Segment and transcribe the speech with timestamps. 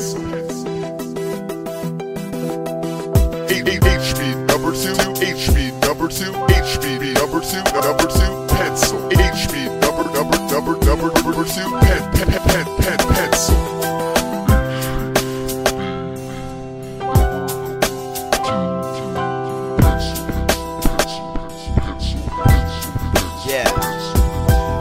[0.00, 0.16] HB
[4.48, 8.98] number two, HB number two, HB number two, number two, pencil.
[9.10, 13.56] HB number number number number number two, pen pen pen pen pen pencil.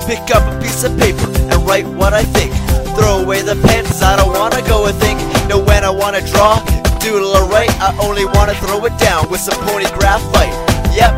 [0.08, 2.59] Pick up a piece of paper and write what I think.
[3.00, 5.20] Throw away the pens, I don't wanna go and think.
[5.48, 6.60] Know when I wanna draw,
[7.00, 7.72] doodle or write.
[7.80, 10.52] I only wanna throw it down with some pony graphite.
[10.92, 11.16] Yep,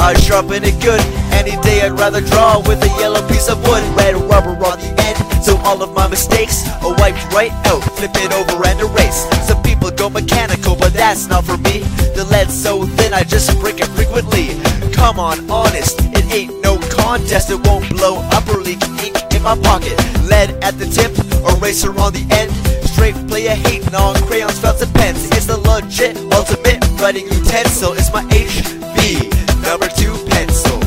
[0.00, 1.04] I sharpen it good.
[1.36, 4.88] Any day I'd rather draw with a yellow piece of wood, red rubber on the
[5.04, 5.16] end.
[5.44, 7.84] So all of my mistakes are wiped right out.
[8.00, 9.28] Flip it over and erase.
[9.46, 11.84] Some people go mechanical, but that's not for me.
[12.16, 14.56] The lead's so thin, I just break it frequently.
[14.92, 17.50] Come on, honest, it ain't no contest.
[17.50, 19.96] It won't blow up or leak ink in my pocket.
[20.26, 21.14] Lead at the tip,
[21.46, 22.50] eraser on the end.
[22.84, 25.24] Straight player hating on crayons, felt and pens.
[25.36, 27.92] It's the legit ultimate writing utensil.
[27.92, 29.30] It's my HB
[29.62, 30.80] number two pencil.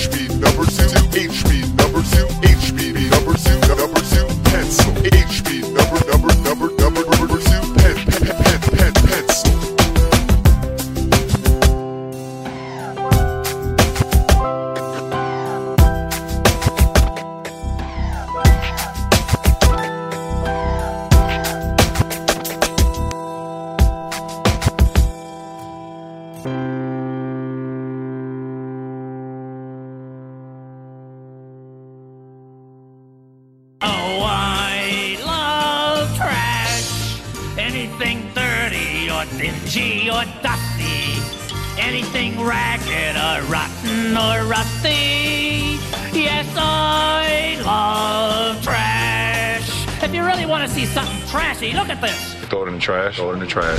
[0.00, 5.19] HB number two, HB number two, HB number two, number two, pencil.
[51.30, 52.34] Trashy, look at this.
[52.46, 53.14] Throw it in the trash.
[53.14, 53.78] Throw it in the trash.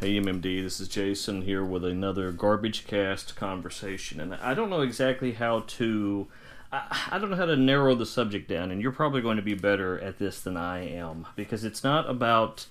[0.00, 5.32] Hey MMD, this is Jason here with another Garbagecast conversation, and I don't know exactly
[5.32, 6.28] how to.
[6.72, 9.42] I, I don't know how to narrow the subject down, and you're probably going to
[9.42, 12.64] be better at this than I am because it's not about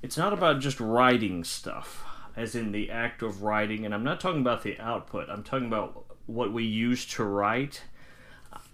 [0.00, 4.18] it's not about just writing stuff, as in the act of writing, and I'm not
[4.18, 5.28] talking about the output.
[5.28, 7.82] I'm talking about what we use to write.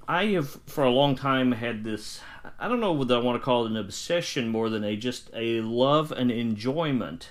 [0.09, 2.21] I have for a long time had this
[2.59, 5.31] I don't know whether I want to call it an obsession more than a just
[5.35, 7.31] a love and enjoyment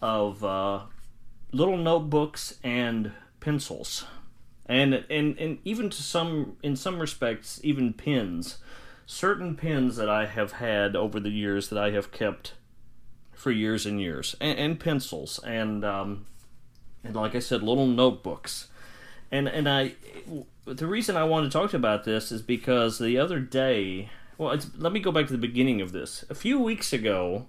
[0.00, 0.82] of uh,
[1.52, 4.04] little notebooks and pencils,
[4.66, 8.58] and and and even to some in some respects even pens.
[9.08, 12.54] Certain pens that I have had over the years that I have kept
[13.32, 16.26] for years and years, and, and pencils, and um,
[17.04, 18.68] and like I said, little notebooks,
[19.30, 19.94] and and I
[20.64, 24.92] the reason I want to talk about this is because the other day, well, let
[24.92, 26.24] me go back to the beginning of this.
[26.28, 27.46] A few weeks ago,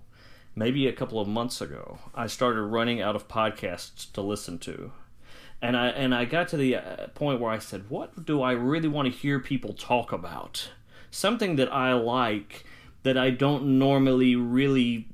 [0.56, 4.92] maybe a couple of months ago, I started running out of podcasts to listen to.
[5.62, 8.52] And I and I got to the uh, point where I said, "What do I
[8.52, 10.70] really want to hear people talk about?
[11.09, 12.66] Something that I like
[13.04, 15.08] that I don't normally really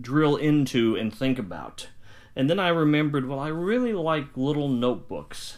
[0.00, 1.88] drill into and think about."
[2.36, 5.56] And then I remembered, well, I really like little notebooks.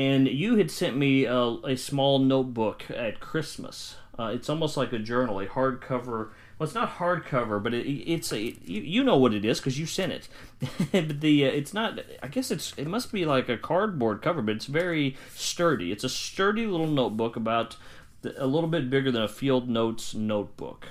[0.00, 3.96] And you had sent me a, a small notebook at Christmas.
[4.18, 6.30] Uh, it's almost like a journal, a hardcover
[6.60, 9.78] well, it's not hardcover, but it, it's a you, you know what it is because
[9.78, 10.28] you sent it.
[10.92, 12.00] but the uh, it's not.
[12.22, 15.90] I guess it's it must be like a cardboard cover, but it's very sturdy.
[15.90, 17.78] It's a sturdy little notebook about
[18.20, 20.88] the, a little bit bigger than a Field Notes notebook.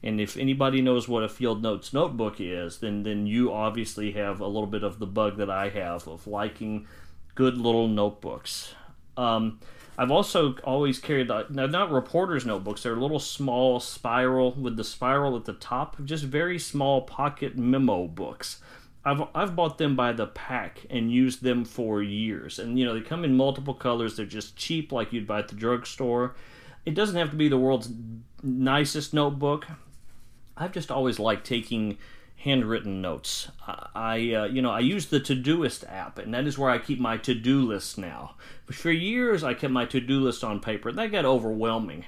[0.00, 4.38] And if anybody knows what a Field Notes notebook is, then then you obviously have
[4.38, 6.86] a little bit of the bug that I have of liking
[7.34, 8.74] good little notebooks.
[9.16, 9.60] Um,
[9.96, 12.82] I've also always carried the, now not reporters notebooks.
[12.82, 18.08] They're little small spiral with the spiral at the top, just very small pocket memo
[18.08, 18.60] books.
[19.04, 22.58] I've I've bought them by the pack and used them for years.
[22.58, 24.16] And you know they come in multiple colors.
[24.16, 26.34] They're just cheap, like you'd buy at the drugstore.
[26.84, 27.90] It doesn't have to be the world's
[28.42, 29.66] nicest notebook.
[30.56, 31.98] I've just always liked taking
[32.44, 33.48] handwritten notes.
[33.94, 37.00] I, uh, you know, I use the Todoist app, and that is where I keep
[37.00, 38.34] my to-do list now.
[38.70, 40.92] For years, I kept my to-do list on paper.
[40.92, 42.04] That got overwhelming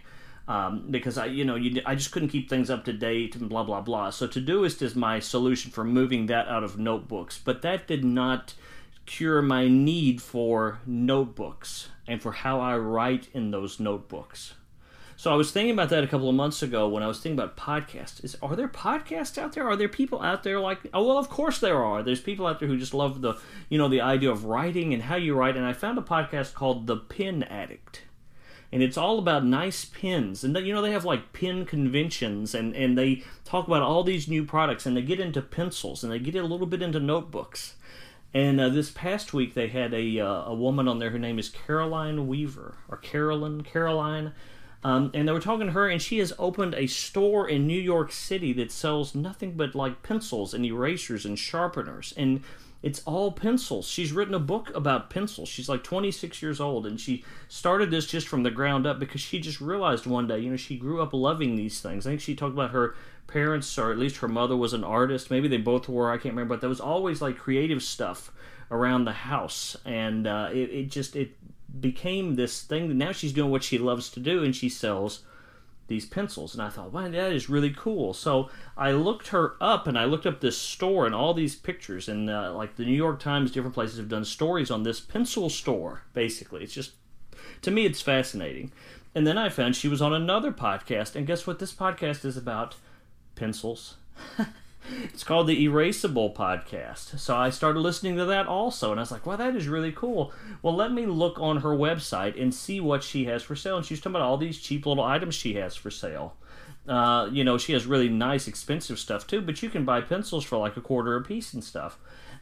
[0.46, 3.48] um, because I, you know, you, I just couldn't keep things up to date and
[3.48, 4.10] blah blah blah.
[4.10, 7.40] So Todoist is my solution for moving that out of notebooks.
[7.42, 8.54] But that did not
[9.06, 14.54] cure my need for notebooks and for how I write in those notebooks.
[15.18, 17.38] So I was thinking about that a couple of months ago when I was thinking
[17.38, 18.22] about podcasts.
[18.22, 19.66] Is are there podcasts out there?
[19.66, 20.80] Are there people out there like?
[20.92, 22.02] Oh well, of course there are.
[22.02, 23.34] There's people out there who just love the
[23.70, 25.56] you know the idea of writing and how you write.
[25.56, 28.02] And I found a podcast called The Pen Addict
[28.72, 30.44] and it's all about nice pins.
[30.44, 34.28] and you know they have like pin conventions and and they talk about all these
[34.28, 37.76] new products and they get into pencils and they get a little bit into notebooks
[38.34, 41.38] and uh, this past week they had a uh, a woman on there her name
[41.38, 44.32] is Caroline Weaver or Carolyn Caroline
[44.86, 47.80] um, and they were talking to her and she has opened a store in New
[47.80, 52.44] York City that sells nothing but like pencils and erasers and sharpeners and
[52.82, 53.88] it's all pencils.
[53.88, 55.48] She's written a book about pencils.
[55.48, 59.20] She's like 26 years old, and she started this just from the ground up because
[59.20, 62.06] she just realized one day, you know, she grew up loving these things.
[62.06, 62.94] I think she talked about her
[63.26, 65.32] parents, or at least her mother, was an artist.
[65.32, 66.12] Maybe they both were.
[66.12, 68.30] I can't remember, but there was always like creative stuff
[68.70, 71.32] around the house, and uh, it, it just it
[71.80, 72.96] became this thing.
[72.96, 75.22] Now she's doing what she loves to do, and she sells
[75.88, 76.52] these pencils.
[76.54, 78.12] And i thought wow that is really cool.
[78.12, 82.08] So i looked her up and i looked up this store and all these pictures.
[82.08, 85.48] And uh, like the new york times different places have done stories on this pencil
[85.48, 86.62] store basically.
[86.62, 86.92] It's just
[87.62, 88.72] to me it's fascinating.
[89.14, 91.14] And then i found she was on another podcast.
[91.14, 92.76] And guess what this podcast is about?
[93.34, 93.96] Pencils
[95.04, 97.18] it's called the Erasable Podcast.
[97.18, 99.92] So I started listening to that also, and I was like, wow, that is really
[99.92, 100.32] cool.
[100.62, 103.76] Well, let me look on her website and see what she has for sale.
[103.76, 106.36] And she's talking about all these cheap little items she has for sale.
[106.88, 110.44] Uh, you know, she has really nice, expensive stuff too, but you can buy pencils
[110.44, 111.98] for like a quarter a piece and stuff.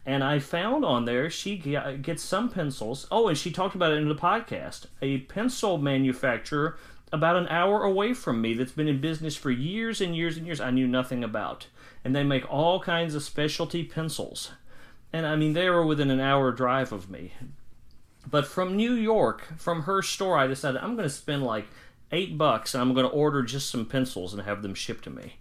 [0.06, 3.06] And I found on there she gets some pencils.
[3.10, 4.86] Oh, and she talked about it in the podcast.
[5.00, 6.76] A pencil manufacturer
[7.10, 10.46] about an hour away from me that's been in business for years and years and
[10.46, 11.68] years I knew nothing about
[12.04, 14.52] and they make all kinds of specialty pencils.
[15.12, 17.32] And I mean, they were within an hour drive of me.
[18.30, 21.66] But from New York, from her store, I decided I'm going to spend like
[22.12, 25.10] eight bucks and I'm going to order just some pencils and have them shipped to
[25.10, 25.36] me.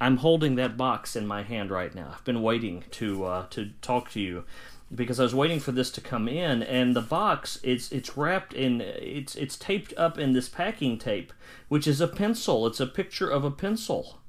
[0.00, 2.12] I'm holding that box in my hand right now.
[2.14, 4.44] I've been waiting to uh, to talk to you
[4.92, 8.52] because I was waiting for this to come in, and the box it's it's wrapped
[8.52, 11.32] in it's it's taped up in this packing tape,
[11.68, 12.66] which is a pencil.
[12.66, 14.19] It's a picture of a pencil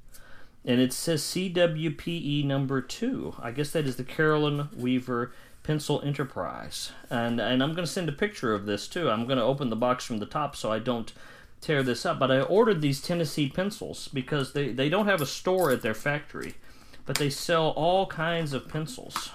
[0.64, 3.34] and it says CWPE number two.
[3.40, 5.32] I guess that is the Carolyn Weaver
[5.62, 6.92] Pencil Enterprise.
[7.10, 9.10] And and I'm going to send a picture of this too.
[9.10, 11.12] I'm going to open the box from the top so I don't
[11.60, 12.18] tear this up.
[12.18, 15.94] But I ordered these Tennessee pencils because they, they don't have a store at their
[15.94, 16.54] factory,
[17.06, 19.30] but they sell all kinds of pencils.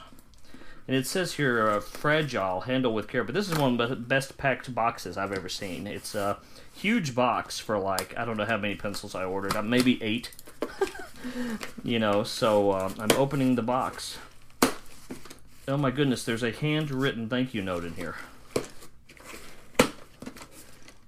[0.88, 3.26] And it says here, uh, fragile, handle with care.
[3.26, 5.86] But this is one of the best packed boxes I've ever seen.
[5.86, 6.38] It's a
[6.74, 10.32] huge box for like, I don't know how many pencils I ordered, uh, maybe eight.
[11.84, 14.18] you know, so uh, I'm opening the box.
[15.68, 18.16] Oh my goodness, there's a handwritten thank you note in here.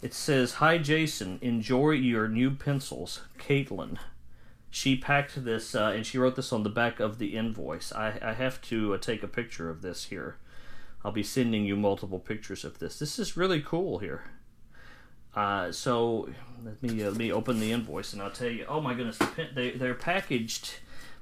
[0.02, 3.98] It says, Hi Jason, enjoy your new pencils, Caitlin.
[4.70, 7.92] She packed this uh, and she wrote this on the back of the invoice.
[7.92, 10.38] I, I have to uh, take a picture of this here.
[11.04, 13.00] I'll be sending you multiple pictures of this.
[13.00, 14.24] This is really cool here.
[15.36, 16.30] Uh, so
[16.64, 18.66] let me uh, let me open the invoice and I'll tell you.
[18.68, 19.20] Oh my goodness,
[19.54, 20.76] they they're packaged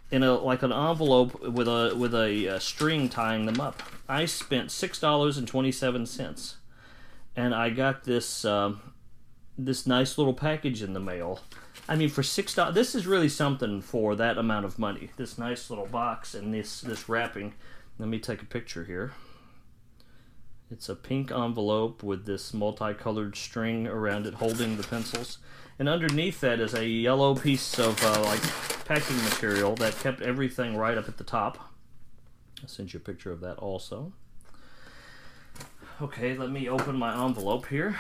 [0.10, 3.84] in a like an envelope with a with a, a string tying them up.
[4.08, 6.58] I spent six dollars and twenty seven cents,
[7.36, 8.94] and I got this um,
[9.58, 11.42] this nice little package in the mail.
[11.90, 15.10] I mean, for six dollars, this is really something for that amount of money.
[15.18, 17.54] This nice little box and this this wrapping.
[18.00, 19.14] Let me take a picture here.
[20.70, 25.38] It's a pink envelope with this multicolored string around it holding the pencils.
[25.80, 28.42] And underneath that is a yellow piece of uh, like
[28.86, 31.72] packing material that kept everything right up at the top.
[32.62, 34.12] I'll send you a picture of that also.
[36.02, 37.98] Okay, let me open my envelope here.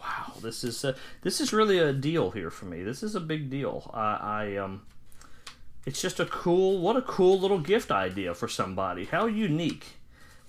[0.00, 2.82] Wow, this is uh, this is really a deal here for me.
[2.82, 3.90] This is a big deal.
[3.94, 4.82] I, I um,
[5.86, 9.04] it's just a cool, what a cool little gift idea for somebody.
[9.06, 9.99] How unique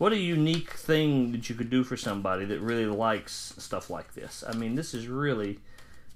[0.01, 4.15] what a unique thing that you could do for somebody that really likes stuff like
[4.15, 4.43] this.
[4.47, 5.59] I mean, this is really,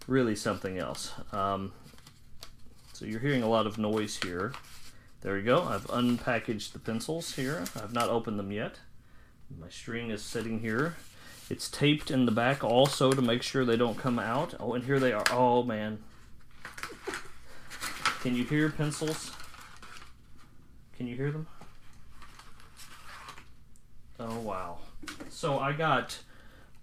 [0.07, 1.11] really something else.
[1.31, 1.71] Um,
[2.93, 4.53] so you're hearing a lot of noise here.
[5.21, 5.61] There we go.
[5.61, 7.63] I've unpackaged the pencils here.
[7.75, 8.79] I've not opened them yet.
[9.55, 10.95] My string is sitting here.
[11.51, 14.55] It's taped in the back also to make sure they don't come out.
[14.59, 15.25] Oh, and here they are.
[15.29, 15.99] Oh, man.
[18.21, 19.31] Can you hear pencils?
[20.97, 21.45] Can you hear them?
[24.19, 24.77] Oh wow!
[25.29, 26.19] So I got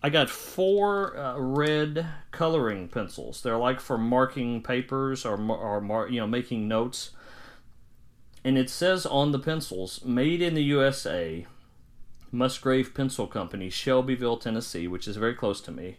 [0.03, 3.41] I got four uh, red coloring pencils.
[3.43, 7.11] They're like for marking papers or or mar- you know making notes.
[8.45, 11.47] And it says on the pencils, "Made in the USA,
[12.33, 15.99] Musgrave Pencil Company, Shelbyville, Tennessee," which is very close to me.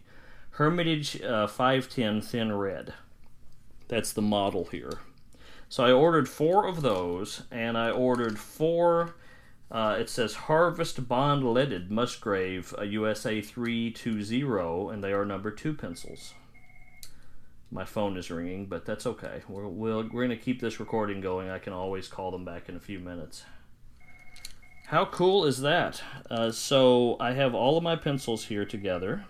[0.50, 2.94] Hermitage uh, 510 Thin Red.
[3.88, 5.00] That's the model here.
[5.68, 9.16] So I ordered four of those, and I ordered four.
[9.70, 15.74] Uh, it says Harvest Bond Leaded Musgrave uh, USA 320, and they are number two
[15.74, 16.34] pencils.
[17.70, 19.42] My phone is ringing, but that's okay.
[19.48, 21.50] We're, we'll, we're going to keep this recording going.
[21.50, 23.44] I can always call them back in a few minutes.
[24.86, 26.02] How cool is that?
[26.30, 29.24] Uh, so I have all of my pencils here together.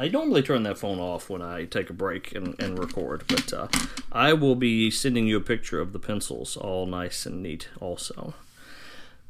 [0.00, 3.52] I normally turn that phone off when I take a break and, and record, but
[3.52, 3.68] uh,
[4.10, 8.32] I will be sending you a picture of the pencils, all nice and neat, also.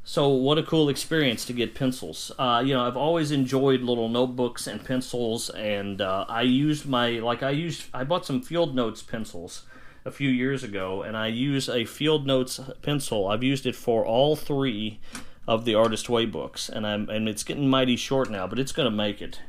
[0.03, 2.31] So, what a cool experience to get pencils.
[2.39, 7.19] Uh, you know, I've always enjoyed little notebooks and pencils, and uh, I used my,
[7.19, 9.63] like, I used, I bought some Field Notes pencils
[10.03, 13.27] a few years ago, and I use a Field Notes pencil.
[13.27, 14.99] I've used it for all three
[15.47, 18.71] of the Artist Way books, and I'm, and it's getting mighty short now, but it's
[18.71, 19.39] going to make it.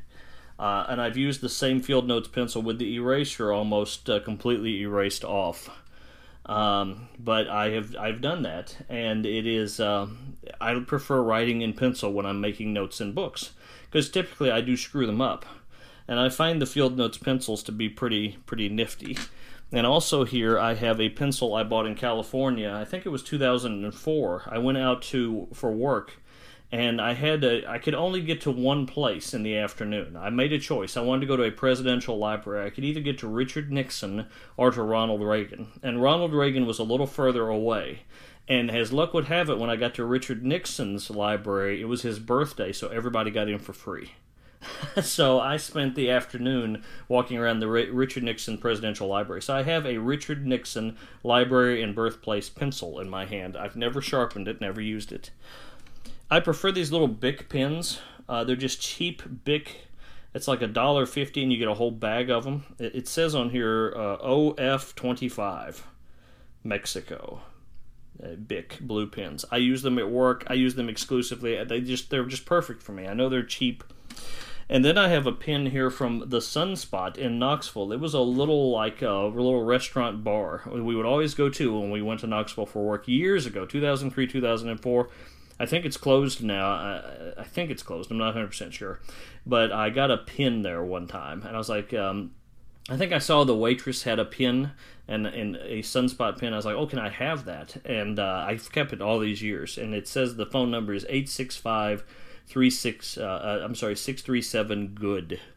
[0.58, 4.82] Uh, and I've used the same Field Notes pencil with the eraser almost uh, completely
[4.82, 5.70] erased off.
[6.46, 10.08] Um, but I have I've done that, and it is uh,
[10.60, 13.52] I prefer writing in pencil when I'm making notes in books
[13.90, 15.46] because typically I do screw them up,
[16.08, 19.16] and I find the Field Notes pencils to be pretty pretty nifty.
[19.74, 22.70] And also here I have a pencil I bought in California.
[22.70, 24.42] I think it was 2004.
[24.46, 26.21] I went out to for work
[26.72, 30.16] and I had to, I could only get to one place in the afternoon.
[30.16, 30.96] I made a choice.
[30.96, 32.66] I wanted to go to a presidential library.
[32.66, 34.26] I could either get to Richard Nixon
[34.56, 35.68] or to Ronald Reagan.
[35.82, 38.04] And Ronald Reagan was a little further away.
[38.48, 42.02] And as luck would have it, when I got to Richard Nixon's library, it was
[42.02, 44.12] his birthday, so everybody got in for free.
[45.02, 49.42] so I spent the afternoon walking around the Richard Nixon Presidential Library.
[49.42, 53.58] So I have a Richard Nixon Library and Birthplace pencil in my hand.
[53.58, 55.30] I've never sharpened it, never used it.
[56.30, 58.00] I prefer these little Bic pens.
[58.28, 59.88] Uh, they're just cheap Bic.
[60.34, 62.64] It's like a dollar fifty, and you get a whole bag of them.
[62.78, 65.86] It, it says on here uh, OF twenty five,
[66.64, 67.42] Mexico.
[68.22, 69.44] Uh, Bic blue pens.
[69.50, 70.44] I use them at work.
[70.46, 71.62] I use them exclusively.
[71.64, 73.06] They just they're just perfect for me.
[73.06, 73.84] I know they're cheap.
[74.68, 77.92] And then I have a pen here from the Sunspot in Knoxville.
[77.92, 81.90] It was a little like a little restaurant bar we would always go to when
[81.90, 85.08] we went to Knoxville for work years ago, 2003, 2004.
[85.62, 86.72] I think it's closed now.
[86.72, 87.02] I,
[87.38, 88.10] I think it's closed.
[88.10, 88.98] I'm not 100% sure.
[89.46, 92.32] But I got a pin there one time, and I was like, um,
[92.90, 94.72] I think I saw the waitress had a pin
[95.06, 96.52] and, and a sunspot pin.
[96.52, 97.76] I was like, oh, can I have that?
[97.84, 99.78] And uh, I've kept it all these years.
[99.78, 102.04] And it says the phone number is 865
[102.48, 105.40] 36, uh, uh, I'm sorry, 637 good.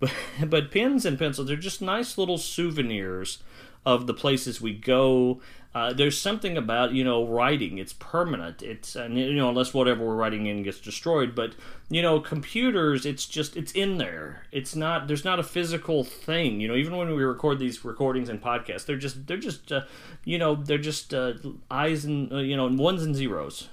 [0.00, 0.12] But,
[0.46, 3.42] but pins and pencils, they're just nice little souvenirs
[3.86, 5.40] of the places we go.
[5.72, 8.60] Uh, there's something about you know writing; it's permanent.
[8.60, 11.34] It's and you know unless whatever we're writing in gets destroyed.
[11.34, 11.54] But
[11.88, 14.46] you know computers, it's just it's in there.
[14.50, 16.60] It's not there's not a physical thing.
[16.60, 19.82] You know even when we record these recordings and podcasts, they're just they're just uh,
[20.24, 21.34] you know they're just uh,
[21.70, 23.68] eyes and uh, you know ones and zeros.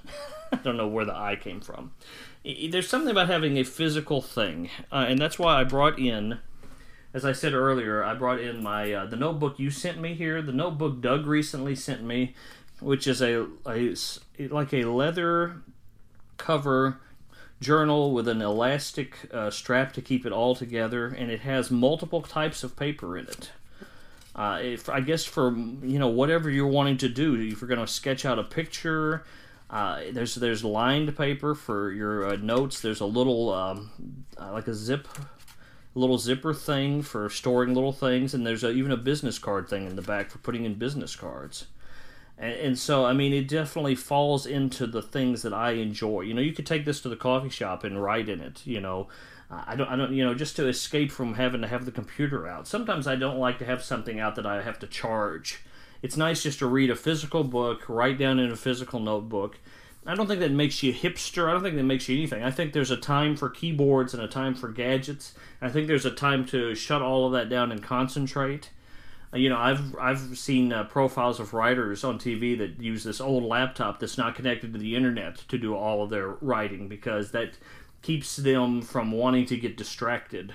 [0.52, 1.92] I don't know where the I came from.
[2.44, 6.38] There's something about having a physical thing, uh, and that's why I brought in
[7.14, 10.42] as I said earlier, I brought in my uh, the notebook you sent me here.
[10.42, 12.34] The notebook Doug recently sent me,
[12.80, 13.94] which is a, a
[14.48, 15.62] like a leather
[16.36, 17.00] cover
[17.60, 22.22] journal with an elastic uh, strap to keep it all together, and it has multiple
[22.22, 23.50] types of paper in it.
[24.34, 27.80] Uh, if I guess for you know whatever you're wanting to do, if you're going
[27.80, 29.24] to sketch out a picture,
[29.70, 32.80] uh, there's there's lined paper for your uh, notes.
[32.80, 35.08] There's a little um, uh, like a zip
[35.98, 39.86] little zipper thing for storing little things, and there's a, even a business card thing
[39.86, 41.66] in the back for putting in business cards.
[42.38, 46.22] And, and, so, I mean, it definitely falls into the things that I enjoy.
[46.22, 48.66] You know, you could take this to the coffee shop and write in it.
[48.66, 49.08] You know,
[49.50, 52.46] I don't, I don't, you know, just to escape from having to have the computer
[52.46, 52.68] out.
[52.68, 55.62] Sometimes I don't like to have something out that I have to charge.
[56.02, 59.58] It's nice just to read a physical book, write down in a physical notebook,
[60.08, 61.48] I don't think that makes you hipster.
[61.48, 62.42] I don't think that makes you anything.
[62.42, 65.34] I think there's a time for keyboards and a time for gadgets.
[65.60, 68.70] I think there's a time to shut all of that down and concentrate.
[69.34, 73.20] Uh, you know, I've I've seen uh, profiles of writers on TV that use this
[73.20, 77.32] old laptop that's not connected to the internet to do all of their writing because
[77.32, 77.58] that
[78.00, 80.54] keeps them from wanting to get distracted.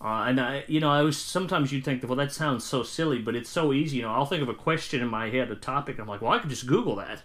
[0.00, 3.18] Uh, and I, you know, I was sometimes you'd think, well, that sounds so silly,
[3.18, 3.96] but it's so easy.
[3.96, 6.22] You know, I'll think of a question in my head, a topic, and I'm like,
[6.22, 7.22] well, I could just Google that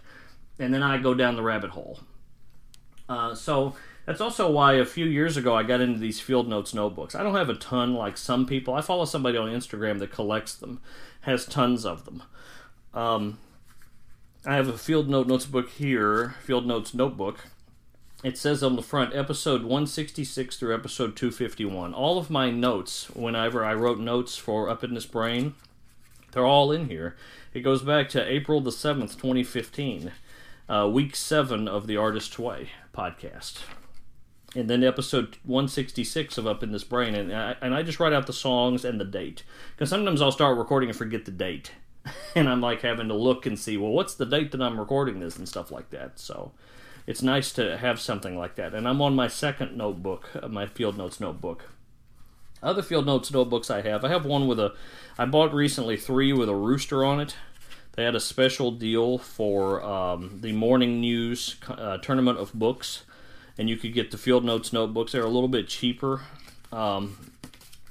[0.62, 1.98] and then I go down the rabbit hole.
[3.08, 3.74] Uh, so
[4.06, 7.14] that's also why a few years ago I got into these field notes notebooks.
[7.14, 8.74] I don't have a ton like some people.
[8.74, 10.80] I follow somebody on Instagram that collects them,
[11.22, 12.22] has tons of them.
[12.94, 13.38] Um,
[14.46, 17.46] I have a field note notebook here, field notes notebook,
[18.22, 21.92] it says on the front episode 166 through episode 251.
[21.92, 25.54] All of my notes, whenever I wrote notes for Up in This Brain,
[26.30, 27.16] they're all in here.
[27.52, 30.12] It goes back to April the 7th, 2015,
[30.72, 33.60] uh, week 7 of the Artist's Way podcast.
[34.56, 37.14] And then episode 166 of Up in This Brain.
[37.14, 39.42] And I, and I just write out the songs and the date.
[39.72, 41.72] Because sometimes I'll start recording and forget the date.
[42.34, 45.20] and I'm like having to look and see, well, what's the date that I'm recording
[45.20, 46.18] this and stuff like that.
[46.18, 46.52] So
[47.06, 48.74] it's nice to have something like that.
[48.74, 51.66] And I'm on my second notebook, uh, my Field Notes notebook.
[52.62, 54.74] Other Field Notes notebooks I have, I have one with a,
[55.18, 57.36] I bought recently three with a rooster on it.
[57.94, 63.04] They had a special deal for um, the Morning News uh, Tournament of Books,
[63.58, 65.12] and you could get the Field Notes notebooks.
[65.12, 66.22] They're a little bit cheaper,
[66.72, 67.18] um,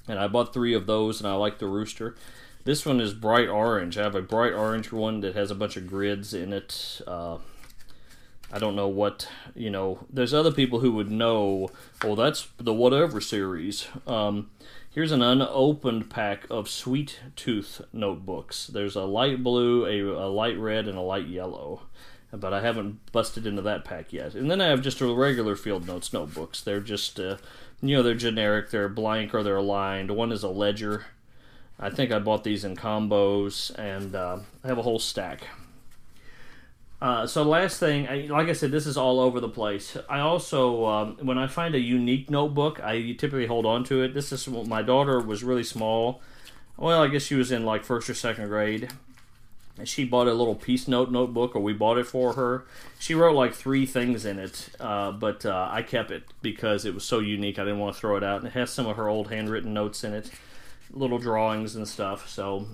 [0.07, 2.15] and I bought three of those, and I like the rooster.
[2.63, 3.97] This one is bright orange.
[3.97, 7.01] I have a bright orange one that has a bunch of grids in it.
[7.05, 7.37] Uh,
[8.51, 9.99] I don't know what you know.
[10.11, 11.69] There's other people who would know.
[12.03, 13.87] Well, that's the whatever series.
[14.07, 14.49] Um,
[14.91, 18.67] here's an unopened pack of Sweet Tooth notebooks.
[18.67, 21.83] There's a light blue, a, a light red, and a light yellow.
[22.33, 24.35] But I haven't busted into that pack yet.
[24.35, 26.61] And then I have just a regular Field Notes notebooks.
[26.61, 27.37] They're just, uh,
[27.81, 28.69] you know, they're generic.
[28.69, 30.11] They're blank or they're aligned.
[30.11, 31.07] One is a ledger.
[31.77, 35.47] I think I bought these in combos, and uh, I have a whole stack.
[37.01, 39.97] Uh, so last thing, I, like I said, this is all over the place.
[40.07, 44.13] I also, um, when I find a unique notebook, I typically hold on to it.
[44.13, 46.21] This is my daughter was really small.
[46.77, 48.89] Well, I guess she was in like first or second grade.
[49.83, 52.65] She bought a little piece note notebook, or we bought it for her.
[52.99, 56.93] She wrote like three things in it, uh, but uh, I kept it because it
[56.93, 57.57] was so unique.
[57.57, 58.39] I didn't want to throw it out.
[58.39, 60.29] And it has some of her old handwritten notes in it,
[60.91, 62.29] little drawings and stuff.
[62.29, 62.67] So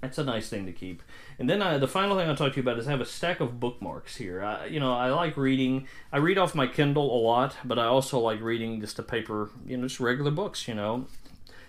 [0.00, 1.02] that's a nice thing to keep.
[1.38, 3.06] And then I, the final thing I'll talk to you about is I have a
[3.06, 4.42] stack of bookmarks here.
[4.42, 5.86] I, you know, I like reading.
[6.10, 9.50] I read off my Kindle a lot, but I also like reading just a paper,
[9.66, 11.06] you know, just regular books, you know.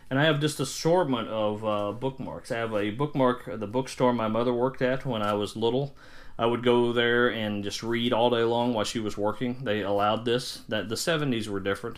[0.09, 2.49] And I have just assortment of uh, bookmarks.
[2.49, 5.95] I have a bookmark at the bookstore my mother worked at when I was little.
[6.39, 9.63] I would go there and just read all day long while she was working.
[9.63, 10.61] They allowed this.
[10.69, 11.97] That the 70s were different.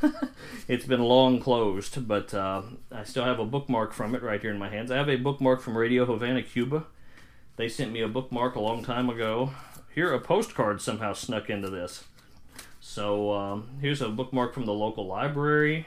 [0.68, 4.52] it's been long closed, but uh, I still have a bookmark from it right here
[4.52, 4.90] in my hands.
[4.90, 6.86] I have a bookmark from Radio Havana, Cuba.
[7.60, 9.50] They sent me a bookmark a long time ago.
[9.94, 12.04] Here, a postcard somehow snuck into this.
[12.80, 15.86] So um, here's a bookmark from the local library.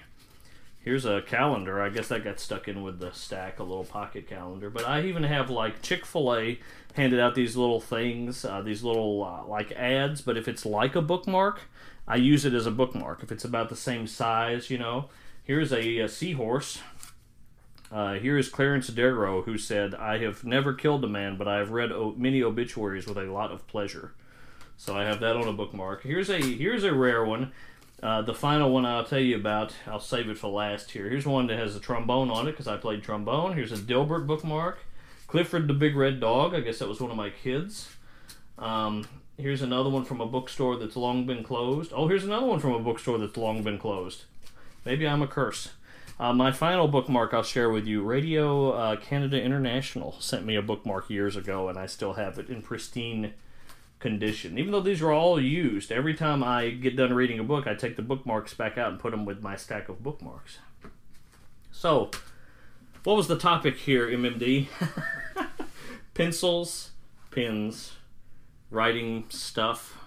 [0.81, 1.81] Here's a calendar.
[1.81, 4.69] I guess that got stuck in with the stack, a little pocket calendar.
[4.69, 6.59] But I even have like Chick fil A
[6.93, 10.21] handed out these little things, uh, these little uh, like ads.
[10.21, 11.61] But if it's like a bookmark,
[12.07, 13.23] I use it as a bookmark.
[13.23, 15.09] If it's about the same size, you know.
[15.43, 16.81] Here's a, a seahorse
[17.93, 21.57] uh, here is Clarence Darrow, who said, I have never killed a man, but I
[21.57, 24.13] have read o- many obituaries with a lot of pleasure.
[24.77, 26.01] So I have that on a bookmark.
[26.01, 27.51] Here's a here's a rare one.
[28.01, 31.07] Uh, the final one I'll tell you about, I'll save it for last here.
[31.07, 33.53] Here's one that has a trombone on it because I played trombone.
[33.53, 34.79] Here's a Dilbert bookmark.
[35.27, 37.89] Clifford the Big Red Dog, I guess that was one of my kids.
[38.57, 41.93] Um, here's another one from a bookstore that's long been closed.
[41.95, 44.23] Oh, here's another one from a bookstore that's long been closed.
[44.83, 45.69] Maybe I'm a curse.
[46.19, 50.61] Uh, my final bookmark I'll share with you Radio uh, Canada International sent me a
[50.61, 53.33] bookmark years ago, and I still have it in pristine
[53.99, 54.59] condition.
[54.59, 57.73] Even though these are all used, every time I get done reading a book, I
[57.73, 60.59] take the bookmarks back out and put them with my stack of bookmarks.
[61.71, 62.11] So,
[63.03, 64.67] what was the topic here, MMD?
[66.13, 66.91] Pencils,
[67.31, 67.93] pens,
[68.69, 69.97] writing stuff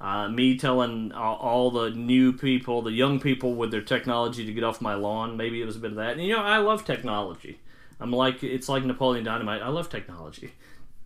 [0.00, 4.52] uh, me telling all, all, the new people, the young people with their technology to
[4.52, 5.36] get off my lawn.
[5.36, 6.12] Maybe it was a bit of that.
[6.12, 7.58] And you know, I love technology.
[8.00, 9.60] I'm like it's like Napoleon Dynamite.
[9.60, 10.52] I love technology,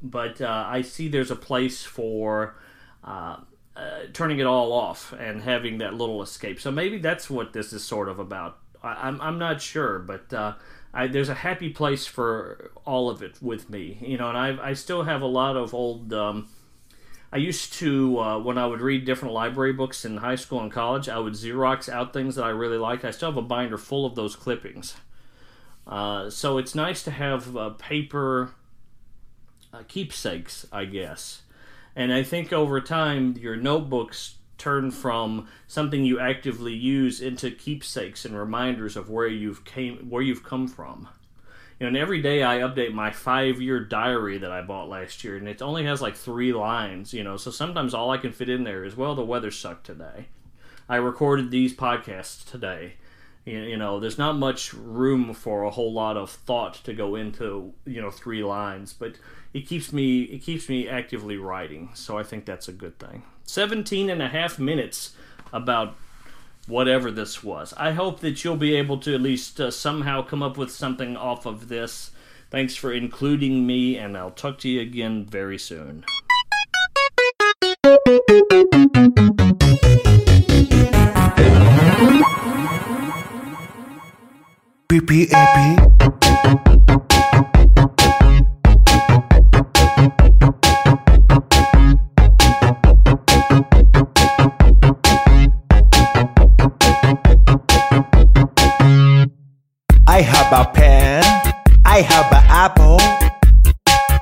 [0.02, 2.57] but uh, I see there's a place for
[3.02, 3.38] uh,
[3.74, 6.61] uh, turning it all off and having that little escape.
[6.61, 8.59] So maybe that's what this is sort of about.
[8.83, 10.33] I, am I'm, I'm not sure, but.
[10.33, 10.55] Uh,
[10.94, 14.59] I, there's a happy place for all of it with me, you know, and I
[14.62, 16.50] I still have a lot of old um,
[17.33, 20.71] I used to, uh, when I would read different library books in high school and
[20.71, 23.07] college, I would Xerox out things that I really liked.
[23.07, 24.97] I still have a binder full of those clippings.
[25.87, 28.51] Uh, so it's nice to have uh, paper
[29.73, 31.42] uh, keepsakes, I guess.
[31.97, 38.27] And I think over time, your notebooks turn from something you actively use into keepsakes
[38.27, 41.09] and reminders of where you've came, where you've come from
[41.78, 45.24] you know, and every day I update my five year diary that I bought last
[45.24, 48.32] year, and it only has like three lines, you know, so sometimes all I can
[48.32, 50.26] fit in there is, well, the weather sucked today.
[50.88, 52.94] I recorded these podcasts today.
[53.44, 57.72] You, know, there's not much room for a whole lot of thought to go into
[57.85, 59.16] you know three lines, but
[59.52, 61.90] it keeps me it keeps me actively writing.
[61.94, 63.24] So I think that's a good thing.
[63.44, 65.16] 17 and a half minutes
[65.52, 65.96] about
[66.66, 67.75] whatever this was.
[67.77, 71.16] I hope that you'll be able to at least uh, somehow come up with something
[71.16, 72.11] off of this.
[72.51, 76.05] Thanks for including me, and I'll talk to you again very soon.
[84.88, 86.21] PPAP.
[100.52, 101.22] A pen.
[101.84, 102.98] I have an apple.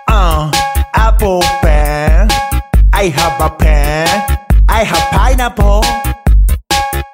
[0.07, 0.51] Uh,
[0.95, 2.29] apple pen.
[2.93, 4.07] I have a pen.
[4.69, 5.83] I have pineapple.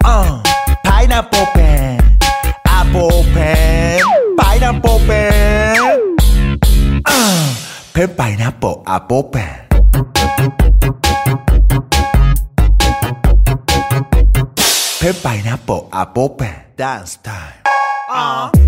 [0.04, 0.42] Uh,
[0.84, 2.18] pineapple pen.
[2.66, 4.02] Apple pen.
[4.36, 6.16] Pineapple pen.
[7.06, 7.54] Uh,
[7.94, 9.66] pen pineapple apple pen.
[15.00, 16.62] Pen pineapple apple pen.
[16.76, 17.65] Dance time.
[18.08, 18.66] I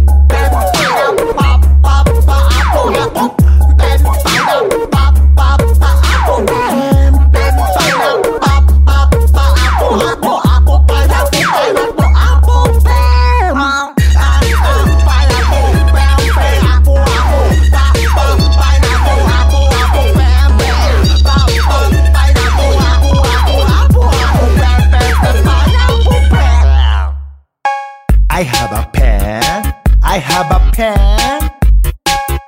[30.19, 31.51] I have a pen.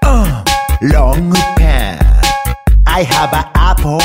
[0.03, 0.45] Uh,
[0.83, 2.01] long pen.
[2.85, 4.01] I have an apple.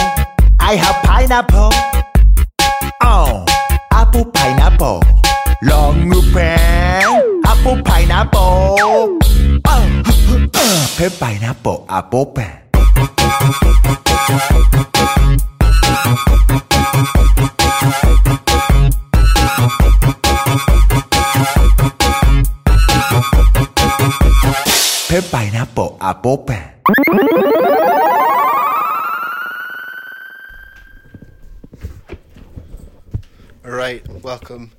[0.60, 1.71] I have pineapple.
[3.01, 3.43] Oh,
[3.91, 5.01] apple pineapple.
[5.63, 7.41] Long pen.
[7.43, 8.78] Apple pineapple.
[9.65, 9.97] Uh,
[10.54, 12.62] uh, pen pineapple apple pen.
[16.51, 16.64] Pen
[25.78, 26.72] apple pen.
[33.66, 34.72] All right, welcome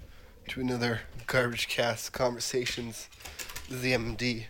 [0.48, 3.10] to another Garbagecast Conversations.
[3.68, 4.44] This is the MD.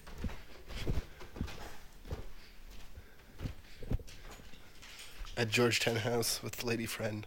[5.36, 7.26] At Georgetown House with Lady Friend.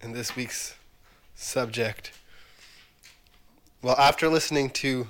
[0.00, 0.76] And this week's
[1.34, 2.12] subject.
[3.82, 5.08] Well, after listening to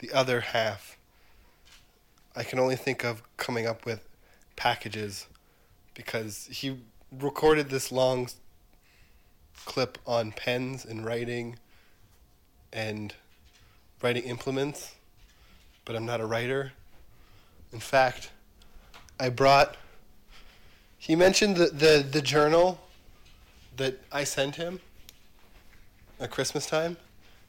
[0.00, 0.97] the other half,
[2.38, 4.08] I can only think of coming up with
[4.54, 5.26] packages
[5.94, 6.78] because he
[7.10, 8.28] recorded this long
[9.66, 11.58] clip on pens and writing
[12.72, 13.12] and
[14.00, 14.94] writing implements,
[15.84, 16.74] but I'm not a writer.
[17.72, 18.30] In fact,
[19.18, 19.76] I brought.
[20.96, 22.78] He mentioned the, the, the journal
[23.78, 24.78] that I sent him
[26.20, 26.98] at Christmas time,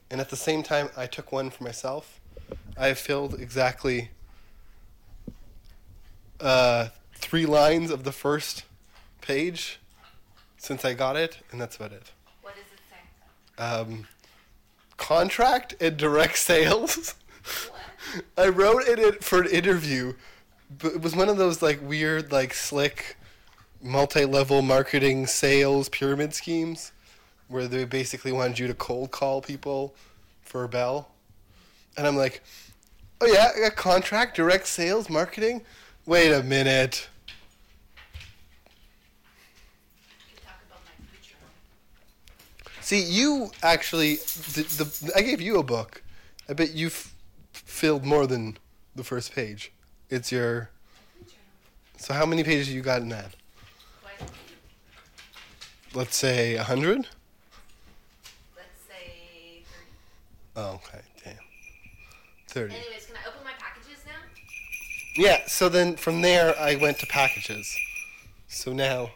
[0.10, 2.20] and at the same time, I took one for myself.
[2.76, 4.10] I filled exactly
[6.40, 8.64] uh, three lines of the first
[9.22, 9.80] page
[10.58, 12.12] since I got it, and that's about it.
[12.42, 13.64] What does it say?
[13.64, 14.08] Um,
[14.98, 17.16] contract and direct sales.
[17.70, 18.24] What?
[18.38, 20.14] I wrote it in- for an interview,
[20.80, 23.18] but it was one of those like weird, like slick,
[23.82, 26.92] multi-level marketing sales pyramid schemes,
[27.48, 29.94] where they basically wanted you to cold call people
[30.42, 31.10] for a bell,
[31.98, 32.42] and I'm like,
[33.22, 35.62] oh yeah, I got contract, direct sales, marketing.
[36.06, 37.08] Wait a minute.
[40.44, 41.36] Talk about my future.
[42.82, 46.02] See, you actually, the, the I gave you a book.
[46.48, 47.14] I bet you f-
[47.54, 48.58] filled more than
[48.96, 49.72] the first page.
[50.10, 50.70] It's your.
[51.98, 53.36] So how many pages you got in that?
[55.94, 57.08] Let's say a hundred.
[58.56, 59.64] Let's say
[60.56, 60.56] 30.
[60.56, 61.36] Oh, okay, damn.
[62.48, 62.76] Thirty.
[62.76, 63.39] Anyways, can I open my packages now?
[65.20, 65.46] Yeah.
[65.48, 67.76] So then from there I went to packages.
[68.48, 69.12] So now,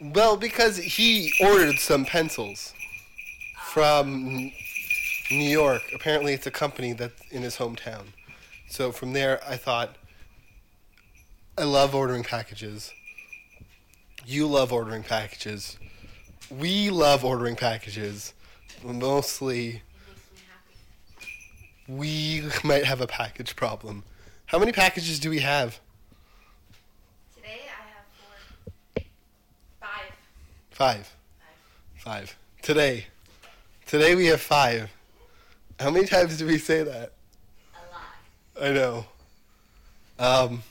[0.00, 2.72] well, because he ordered some pencils
[3.60, 4.52] from
[5.30, 5.82] New York.
[5.94, 8.04] Apparently, it's a company that's in his hometown.
[8.68, 9.96] So from there, I thought,
[11.58, 12.92] I love ordering packages.
[14.26, 15.76] You love ordering packages.
[16.50, 18.32] We love ordering packages.
[18.82, 19.72] Mostly, it
[20.06, 21.28] makes me happy.
[21.88, 24.04] We might have a package problem.
[24.46, 25.80] How many packages do we have?
[27.34, 29.04] Today I have four.
[29.80, 30.12] Five.
[30.70, 31.14] Five.
[31.38, 31.96] Five.
[31.96, 32.36] Five.
[32.62, 33.06] Today.
[33.86, 34.90] Today we have five.
[35.80, 37.12] How many times do we say that?
[37.74, 38.68] A lot.
[38.68, 39.06] I know.
[40.18, 40.62] Um,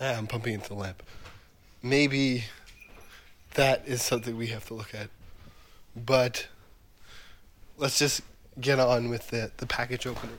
[0.00, 1.02] ah, I'm pumping into the lamp.
[1.82, 2.44] Maybe
[3.54, 5.08] that is something we have to look at.
[5.96, 6.46] But
[7.76, 8.22] let's just
[8.60, 10.32] get on with the, the package opener.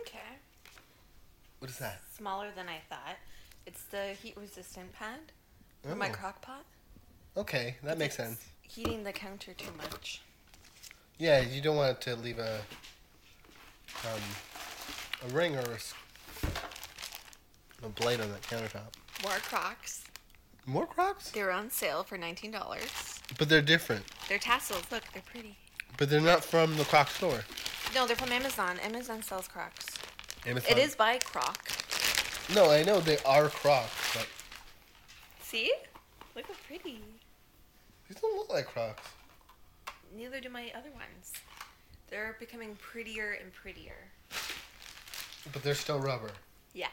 [0.00, 0.18] Okay.
[1.58, 2.00] What is that?
[2.20, 3.16] Smaller than I thought.
[3.64, 5.20] It's the heat resistant pad
[5.82, 6.12] for my Oh.
[6.12, 6.66] crock pot.
[7.34, 8.44] Okay, that makes It's sense.
[8.60, 10.20] Heating the counter too much.
[11.16, 12.60] Yeah, you don't want it to leave a
[14.04, 14.20] um,
[15.24, 15.94] a ring or a, s-
[17.82, 18.92] a blade on that countertop.
[19.22, 20.04] More Crocs.
[20.66, 21.30] More Crocs?
[21.30, 23.18] They were on sale for nineteen dollars.
[23.38, 24.04] But they're different.
[24.28, 24.84] They're tassels.
[24.92, 25.56] Look, they're pretty.
[25.96, 27.44] But they're not from the Croc store.
[27.94, 28.78] No, they're from Amazon.
[28.80, 29.86] Amazon sells Crocs.
[30.46, 30.70] Amazon.
[30.70, 31.58] It is by Croc.
[32.54, 34.26] No, I know they are Crocs, but
[35.40, 35.72] See?
[36.34, 37.00] Look how pretty.
[38.08, 39.02] these don't look like Crocs.
[40.16, 41.32] Neither do my other ones.
[42.08, 43.96] They're becoming prettier and prettier.
[45.52, 46.30] But they're still rubber.
[46.74, 46.88] Yeah.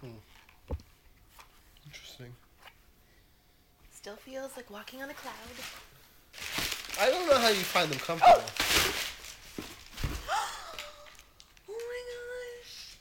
[0.00, 0.18] Hmm.
[1.86, 2.32] Interesting.
[3.92, 5.34] Still feels like walking on a cloud.
[7.00, 8.42] I don't know how you find them comfortable.
[11.68, 12.00] Oh my
[12.64, 12.96] gosh.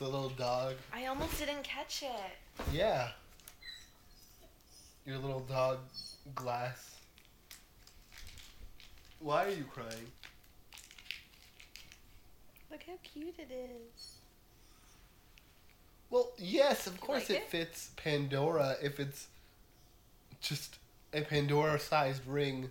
[0.00, 0.76] A little dog.
[0.94, 2.64] I almost didn't catch it.
[2.72, 3.08] Yeah.
[5.04, 5.80] Your little dog
[6.34, 6.94] glass.
[9.18, 10.06] Why are you crying?
[12.70, 14.14] Look how cute it is.
[16.08, 17.50] Well, yes, of course like it, it?
[17.50, 19.28] fits Pandora if it's
[20.40, 20.78] just
[21.12, 22.70] a Pandora sized ring.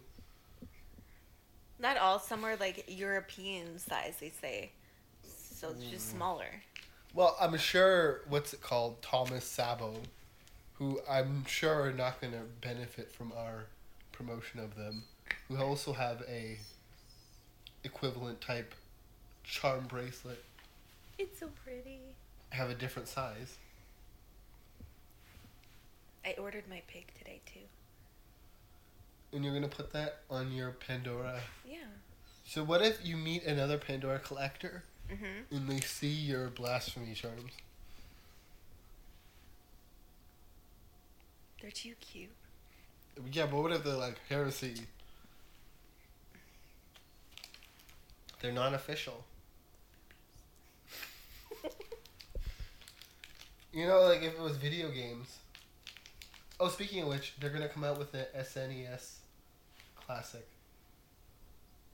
[1.80, 2.18] Not all.
[2.18, 4.72] Some are like European size, they say.
[5.24, 6.15] So it's just mm.
[6.15, 6.63] smaller.
[7.13, 9.95] Well, I'm sure what's it called, Thomas Sabo,
[10.76, 13.65] who I'm sure are not going to benefit from our
[14.12, 15.04] promotion of them,
[15.50, 16.58] We also have a
[17.84, 18.74] equivalent type
[19.43, 20.43] charm bracelet,
[21.17, 22.00] It's so pretty.
[22.52, 23.58] have a different size.
[26.26, 27.62] I ordered my pig today too.
[29.34, 31.39] And you're going to put that on your Pandora.
[31.65, 31.78] Yeah.
[32.45, 35.56] So what if you meet another Pandora collector Mm-hmm.
[35.56, 37.52] and they see your blasphemy charms?
[41.62, 42.30] They're too cute.
[43.32, 44.76] Yeah, but what if they're like heresy?
[48.41, 49.26] They're non official.
[53.74, 55.38] you know, like if it was video games.
[56.62, 59.15] Oh, speaking of which, they're gonna come out with the SNES
[59.95, 60.45] Classic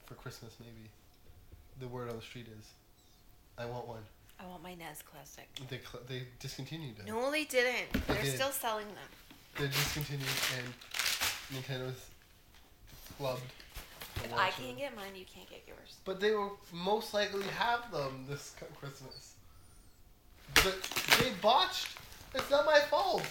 [0.05, 0.89] for Christmas, maybe.
[1.79, 2.65] The word on the street is,
[3.57, 4.03] "I want one."
[4.39, 5.47] I want my NES Classic.
[5.69, 7.05] They cl- they discontinued it.
[7.07, 7.91] No, they didn't.
[8.07, 8.35] They're did.
[8.35, 9.09] still selling them.
[9.57, 10.73] They discontinued, and
[11.53, 12.09] Nintendo's
[13.17, 13.39] flubbed.
[14.15, 14.77] the If I launch of can't them.
[14.77, 15.95] get mine, you can't get yours.
[16.03, 19.35] But they will most likely have them this c- Christmas.
[20.55, 20.81] But
[21.19, 21.87] they botched.
[22.33, 23.23] It's not my fault.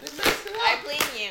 [0.00, 0.60] They messed it up.
[0.62, 1.30] I blame you.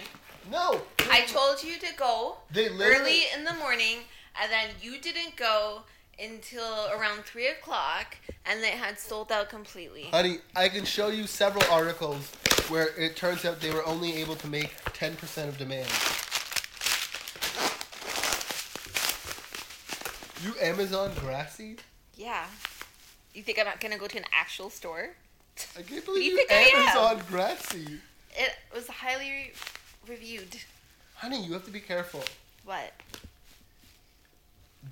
[0.52, 0.82] no.
[1.10, 3.00] I told you to go They literally.
[3.02, 4.00] early in the morning,
[4.40, 5.82] and then you didn't go
[6.22, 10.04] until around three o'clock, and they had sold out completely.
[10.04, 12.32] Honey, I can show you several articles
[12.70, 15.90] where it turns out they were only able to make 10% of demand.
[20.44, 21.78] You Amazon grassy?
[22.16, 22.46] Yeah.
[23.34, 25.16] You think I'm not gonna go to an actual store?
[25.78, 26.88] I can't believe you you, think I am?
[26.88, 28.00] Amazon grassy.
[28.38, 29.52] It was highly re-
[30.08, 30.58] reviewed.
[31.16, 32.24] Honey, you have to be careful.
[32.66, 32.92] What?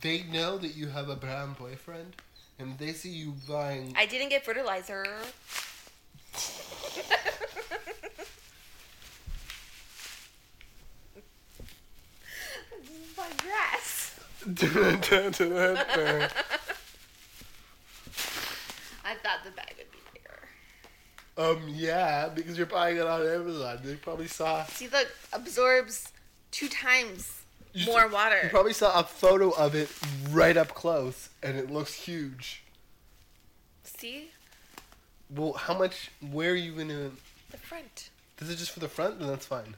[0.02, 2.16] They know that you have a brown boyfriend,
[2.60, 3.94] and they see you buying.
[3.98, 5.06] I didn't get fertilizer.
[13.18, 14.20] My grass.
[19.06, 20.40] I thought the bag would be bigger.
[21.38, 23.80] um, yeah, because you're buying it on Amazon.
[23.84, 24.66] They probably saw.
[24.66, 26.12] See, look, absorbs
[26.52, 27.43] two times
[27.74, 28.40] You more water.
[28.44, 29.90] You probably saw a photo of it
[30.30, 32.64] right up close, and it looks huge.
[33.84, 34.30] See?
[35.30, 36.12] Well, how much?
[36.32, 37.12] Where are you gonna?
[37.50, 38.10] The front.
[38.38, 39.76] This is just for the front, then that's fine.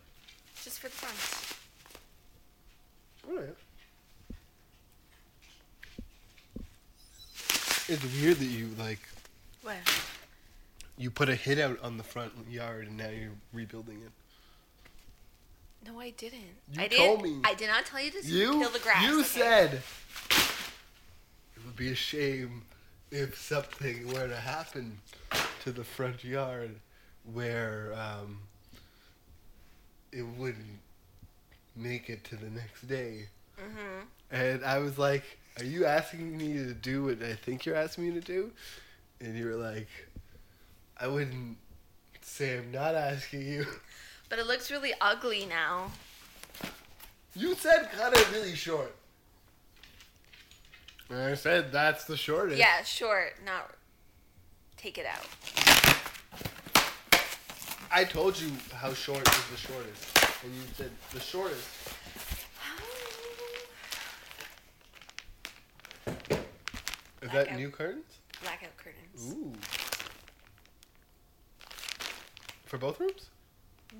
[0.63, 1.55] Just for the front.
[3.29, 3.55] Alright.
[7.88, 8.99] It's weird that you like
[9.62, 9.75] What?
[10.97, 14.12] you put a hit out on the front yard and now you're rebuilding it.
[15.86, 16.41] No, I didn't.
[16.71, 17.36] You I told didn't.
[17.38, 17.41] me.
[17.45, 19.04] I did not tell you to You kill the grass.
[19.04, 19.28] you okay?
[19.28, 19.74] said
[21.56, 22.63] it would be a shame
[23.12, 25.00] if something were to happen
[25.63, 26.76] to the front yard
[27.32, 28.39] where um,
[30.12, 30.80] it wouldn't
[31.76, 33.28] make it to the next day.
[33.60, 34.06] Mhm.
[34.32, 35.24] And I was like,
[35.60, 38.52] "Are you asking me to do what I think you're asking me to do?"
[39.21, 39.88] And you were like,
[40.98, 41.58] "I wouldn't
[42.21, 43.65] say I'm not asking you."
[44.29, 45.91] But it looks really ugly now.
[47.35, 48.95] You said cut it really short.
[51.09, 52.57] And I said that's the shortest.
[52.57, 53.71] Yeah, short, not.
[54.77, 55.25] Take it out.
[57.91, 61.67] I told you how short is the shortest, and you said the shortest.
[66.07, 67.57] Is that Blackout.
[67.57, 68.19] new curtains?
[68.41, 69.33] Blackout curtains.
[69.33, 69.53] Ooh.
[72.65, 73.29] For both rooms?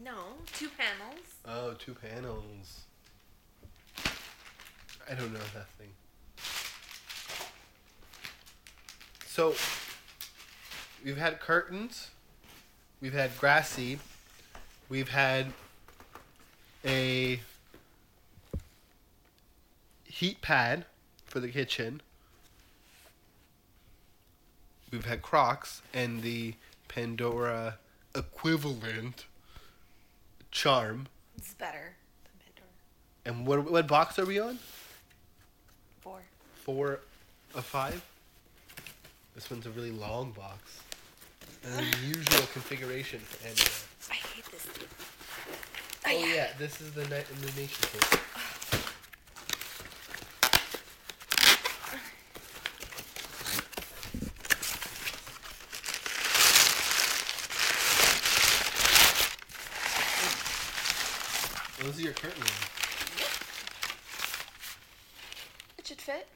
[0.04, 0.14] No,
[0.54, 1.26] two panels.
[1.46, 2.82] Oh, two panels.
[5.10, 5.90] I don't know that thing.
[9.28, 9.54] So,
[11.04, 12.10] we've had curtains,
[13.02, 14.00] we've had grass seed,
[14.90, 15.48] we've had
[16.84, 17.42] a
[20.06, 20.86] heat pad
[21.26, 22.02] for the kitchen,
[24.92, 26.56] we've had Crocs, and the
[26.88, 27.78] Pandora
[28.16, 29.26] equivalent
[30.56, 31.08] charm.
[31.38, 32.70] It's better than Pandora.
[33.26, 34.58] And what what box are we on?
[36.00, 36.22] Four.
[36.64, 37.00] Four
[37.54, 38.02] of five.
[39.36, 40.80] This one's a really long box.
[41.66, 43.70] An unusual configuration for Android.
[44.10, 44.66] I hate this.
[46.08, 47.86] Oh yeah, this is the night in the nation.
[61.86, 62.70] Those are your curtain rings.
[65.78, 66.28] It should fit.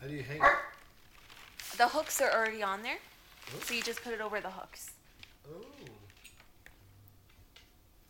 [0.00, 1.76] How do you hang it?
[1.76, 2.96] The hooks are already on there,
[3.62, 4.92] so you just put it over the hooks.
[5.46, 5.60] Oh.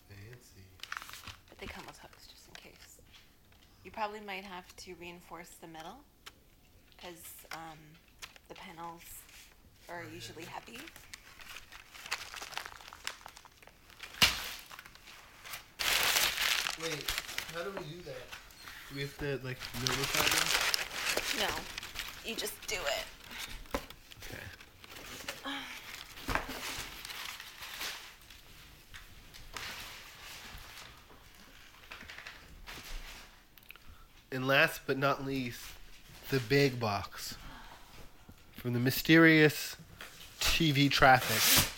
[0.09, 0.63] Fancy.
[1.49, 2.99] But they come with hooks just in case.
[3.85, 5.99] You probably might have to reinforce the middle
[6.97, 7.79] because um,
[8.49, 9.03] the panels
[9.89, 10.79] are usually heavy.
[16.83, 17.11] Wait,
[17.55, 18.27] how do we do that?
[18.89, 20.27] Do we have to like notify
[21.39, 21.49] them?
[21.49, 21.55] No,
[22.29, 23.05] you just do it.
[24.25, 24.43] Okay.
[34.33, 35.61] And last but not least,
[36.31, 37.37] the big box
[38.57, 39.77] from the mysterious
[40.41, 41.71] TV traffic.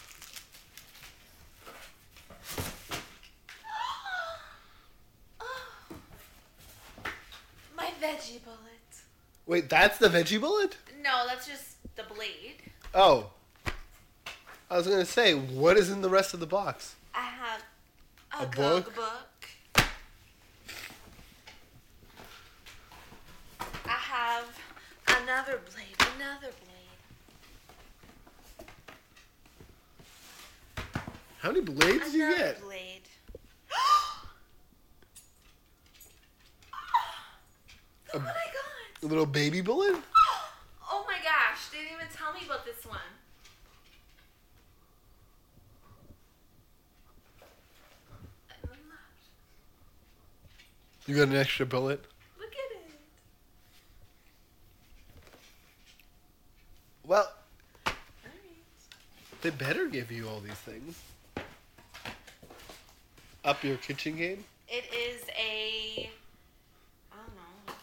[7.77, 9.03] My veggie bullet.
[9.67, 10.77] Wait, that's the veggie bullet?
[11.03, 12.63] No, that's just the blade.
[12.95, 13.31] Oh.
[14.71, 16.95] I was gonna say, what is in the rest of the box?
[17.13, 17.63] I have
[18.39, 18.85] a, A book?
[18.95, 19.89] cookbook.
[23.87, 24.45] I have
[25.23, 27.01] another blade, another blade.
[31.41, 32.63] How many blades do you another get?
[32.63, 33.01] blade.
[38.13, 39.03] A- oh my god!
[39.03, 39.97] A little baby bullet?
[40.89, 41.69] Oh my gosh!
[41.73, 43.01] They didn't even tell me about this one.
[51.07, 52.05] You got an extra bullet?
[52.39, 52.91] Look at it.
[57.05, 57.33] Well,
[59.43, 61.01] they better give you all these things.
[63.45, 64.45] Up your kitchen game?
[64.69, 66.11] It is a.
[67.13, 67.75] I don't know.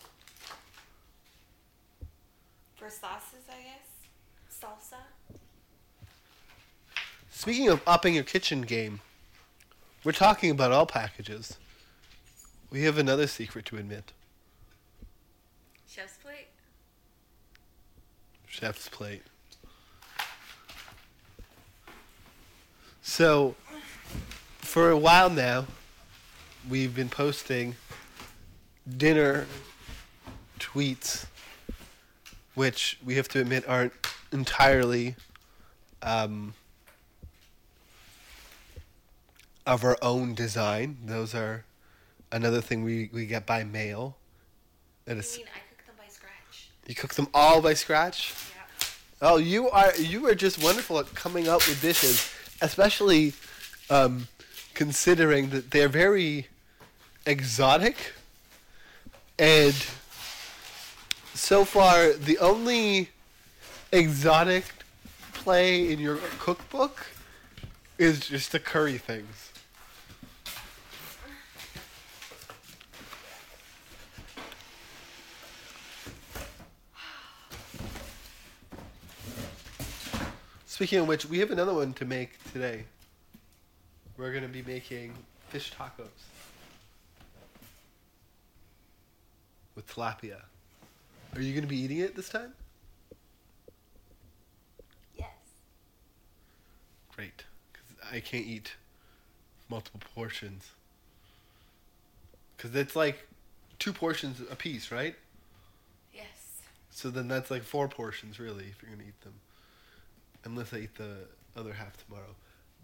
[2.76, 3.88] For sauces, I guess.
[4.52, 5.00] Salsa.
[7.44, 9.02] Speaking of upping your kitchen game,
[10.06, 11.58] we're talking about all packages.
[12.72, 14.14] We have another secret to admit.
[15.86, 16.48] Chef's plate.
[18.48, 19.24] Chef's plate.
[23.02, 23.56] So,
[24.60, 25.66] for a while now,
[26.70, 27.76] we've been posting
[28.98, 29.48] dinner
[30.62, 31.26] tweets,
[32.54, 33.92] which we have to admit aren't
[34.32, 35.18] entirely
[36.02, 36.54] um,
[39.66, 40.98] of our own design.
[41.06, 41.66] Those are
[42.32, 44.18] another thing we, we get by mail.
[45.06, 46.70] That I mean, I cook them by scratch.
[46.88, 48.34] you cook them all by scratch.
[48.56, 48.88] Yeah.
[49.22, 53.34] Oh, you are you are just wonderful at coming up with dishes, especially
[53.90, 54.28] um,
[54.74, 56.48] considering that they're very
[57.26, 58.14] exotic
[59.40, 59.74] and
[61.34, 63.10] so far the only
[63.92, 64.66] exotic
[65.34, 67.08] play in your cookbook
[67.98, 69.53] is just the curry things.
[80.74, 82.86] Speaking of which, we have another one to make today.
[84.18, 85.14] We're going to be making
[85.50, 86.08] fish tacos
[89.76, 90.42] with tilapia.
[91.36, 92.54] Are you going to be eating it this time?
[95.16, 95.28] Yes.
[97.16, 97.44] Great.
[97.72, 98.74] Because I can't eat
[99.70, 100.72] multiple portions.
[102.58, 103.28] Because it's like
[103.78, 105.14] two portions a piece, right?
[106.16, 106.26] Yes.
[106.90, 109.34] So then that's like four portions, really, if you're going to eat them.
[110.46, 112.36] Unless I eat the other half tomorrow.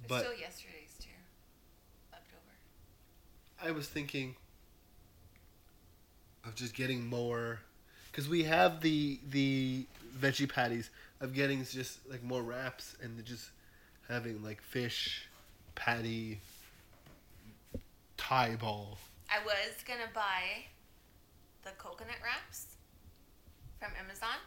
[0.07, 1.09] But Still yesterday's too.
[2.11, 3.69] Left over.
[3.69, 4.35] I was thinking
[6.45, 7.59] of just getting more.
[8.11, 9.85] Because we have the the
[10.17, 10.89] veggie patties
[11.21, 13.49] of getting just like more wraps and just
[14.07, 15.27] having like fish
[15.75, 16.39] patty
[18.17, 18.97] Thai ball.
[19.29, 20.65] I was gonna buy
[21.63, 22.75] the coconut wraps
[23.79, 24.37] from Amazon,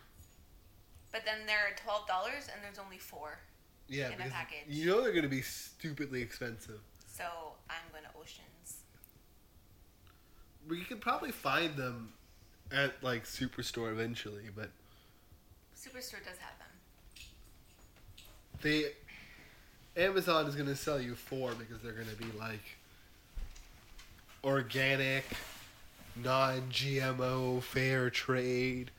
[1.13, 3.39] but then they're twelve dollars and there's only four.
[3.89, 4.65] Yeah, In a package.
[4.69, 6.81] you know they're gonna be stupidly expensive.
[7.07, 7.25] So
[7.69, 8.79] I'm gonna Oceans.
[10.69, 12.13] We could probably find them
[12.71, 14.71] at like Superstore eventually, but
[15.77, 17.27] Superstore does have them.
[18.63, 18.93] they
[19.97, 22.63] Amazon is gonna sell you four because they're gonna be like
[24.45, 25.25] organic,
[26.17, 28.91] non-GMO, fair trade,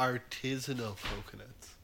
[0.00, 1.74] artisanal coconuts.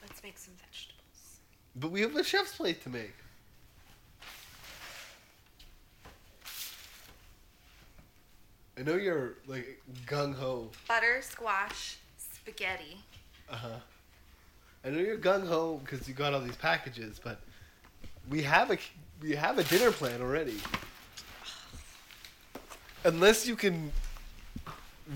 [0.00, 1.40] Let's make some vegetables.
[1.74, 3.14] But we have a chef's plate to make.
[8.78, 10.70] I know you're like gung ho.
[10.86, 12.98] Butter, squash, spaghetti.
[13.50, 13.68] Uh huh.
[14.84, 17.40] I know you're gung ho because you got all these packages, but
[18.30, 18.78] we have a
[19.22, 20.56] we have a dinner plan already.
[23.04, 23.92] Unless you can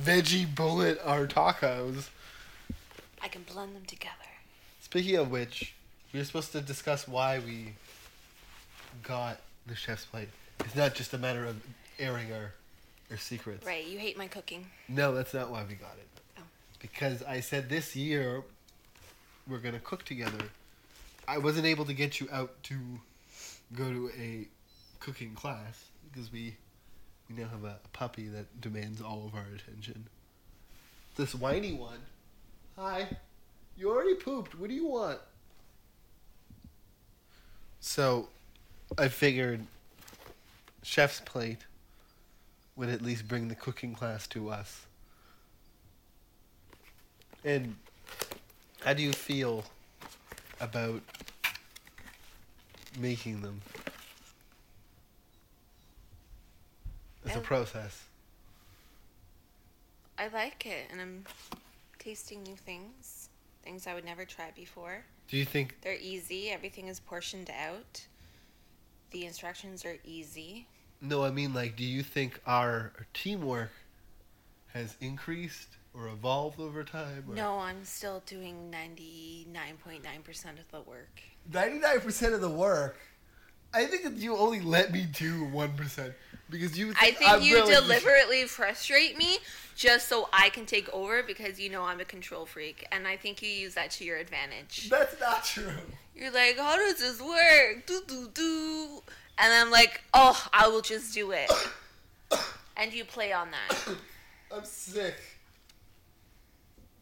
[0.03, 2.09] veggie bullet our tacos.
[3.23, 4.13] I can blend them together.
[4.81, 5.75] Speaking of which,
[6.13, 7.75] we were supposed to discuss why we
[9.03, 10.29] got the chef's plate.
[10.61, 11.57] It's not just a matter of
[11.99, 12.53] airing our
[13.11, 13.65] our secrets.
[13.65, 14.67] Right, you hate my cooking.
[14.89, 16.09] No, that's not why we got it.
[16.39, 16.43] Oh.
[16.81, 18.43] Because I said this year
[19.49, 20.45] we're gonna cook together.
[21.29, 22.77] I wasn't able to get you out to
[23.75, 24.49] go to a
[25.01, 26.57] cooking class because we
[27.29, 30.07] we now have a, puppy that demands all of our attention.
[31.17, 31.99] This whiny one.
[32.77, 33.09] Hi.
[33.77, 34.55] You already pooped.
[34.59, 35.19] What do you want?
[37.81, 38.29] So,
[38.99, 39.67] I figured
[40.83, 41.67] chef's plate
[42.77, 44.87] would at least bring the cooking class to us.
[47.45, 47.77] And
[48.85, 49.65] how do you feel
[50.61, 51.03] about
[52.97, 53.61] making them.
[57.25, 58.05] It's a Um, process?
[60.19, 61.25] I like it, and I'm
[61.99, 63.29] tasting new things.
[63.63, 65.05] Things I would never try before.
[65.29, 66.51] Do you think They're easy.
[66.51, 68.07] Everything is portioned out.
[69.11, 70.67] The instructions are easy.
[71.01, 73.71] no, I mean like do you think our teamwork
[74.73, 77.25] has increased or evolved over time?
[77.29, 77.35] Or?
[77.35, 81.21] No, I'm still doing 99.9% of the work.
[81.51, 82.99] 99% of the work.
[83.73, 86.15] I think you only let me do 1%
[86.49, 89.39] because you I think I'm you really- deliberately frustrate me
[89.75, 93.17] just so I can take over because you know I'm a control freak, and I
[93.17, 94.89] think you use that to your advantage.
[94.89, 95.73] That's not true.
[96.15, 97.87] You're like, how does this work?
[97.87, 99.03] Do do do,
[99.37, 101.51] and I'm like, oh, I will just do it,
[102.79, 103.97] and you play on that.
[104.55, 105.17] I'm sick.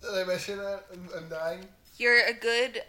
[0.05, 0.85] Did I mention that?
[0.93, 1.67] I'm, I'm dying.
[1.97, 2.83] You're a good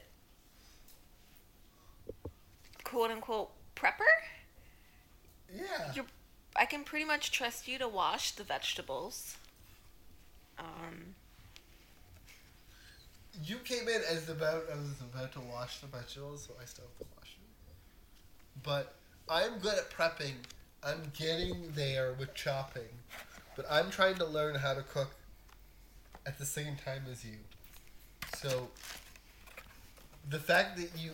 [2.84, 4.02] quote unquote prepper.
[5.54, 5.94] Yeah.
[5.94, 6.06] You're,
[6.56, 9.38] I can pretty much trust you to wash the vegetables.
[10.60, 11.16] Um,
[13.44, 16.86] You came in as about I was about to wash the vegetables, so I still
[16.86, 18.62] have to wash them.
[18.64, 18.96] But
[19.30, 20.36] I'm good at prepping.
[20.84, 22.84] I'm getting there with chopping,
[23.56, 25.12] but I'm trying to learn how to cook
[26.26, 27.38] at the same time as you.
[28.38, 28.68] So
[30.30, 31.12] the fact that you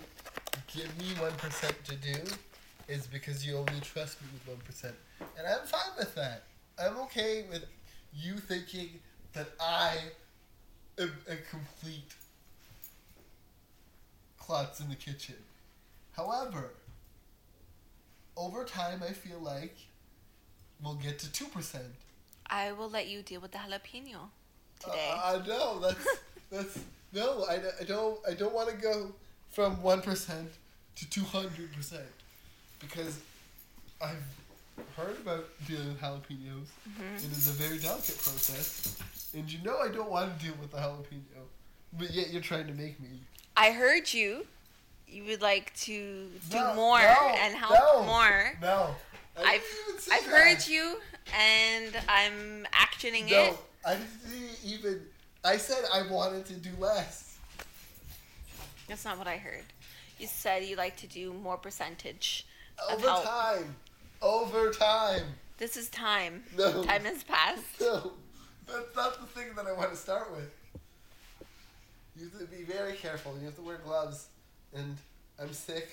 [0.74, 2.20] give me one percent to do
[2.88, 6.44] is because you only trust me with one percent, and I'm fine with that.
[6.80, 7.66] I'm okay with
[8.14, 8.90] you thinking
[9.34, 9.98] that I
[10.98, 12.14] am a complete
[14.40, 15.36] klutz in the kitchen.
[16.14, 16.72] However,
[18.36, 19.76] over time, I feel like
[20.84, 21.94] we'll get to two percent.
[22.48, 24.30] I will let you deal with the jalapeno
[24.82, 25.10] today.
[25.12, 26.08] Uh, I know that's
[26.52, 26.80] that's
[27.14, 27.46] no.
[27.50, 29.12] I, I don't I don't want to go
[29.50, 30.50] from one percent
[30.96, 32.04] to two hundred percent
[32.80, 33.20] because
[34.02, 34.24] I've
[34.98, 36.68] heard about dealing with jalapenos.
[37.18, 38.98] It is a very delicate process,
[39.34, 41.44] and you know I don't want to deal with the jalapeno,
[41.98, 43.10] but yet you're trying to make me.
[43.56, 44.46] I heard you.
[45.08, 48.54] You would like to do No, more no, and help no, more.
[48.62, 48.96] No,
[49.38, 50.98] I I've I've heard you,
[51.38, 53.54] and I'm actioning it.
[53.86, 55.02] I didn't even.
[55.44, 57.38] I said I wanted to do less.
[58.88, 59.64] That's not what I heard.
[60.20, 62.46] You said you like to do more percentage
[62.92, 63.76] Over time.
[64.22, 65.24] Over time.
[65.58, 66.44] This is time.
[66.58, 66.84] No.
[66.84, 67.64] Time has passed.
[68.68, 70.50] No, that's not the thing that I want to start with.
[72.16, 73.36] You have to be very careful.
[73.40, 74.28] You have to wear gloves.
[74.74, 74.96] And
[75.42, 75.90] I'm sick.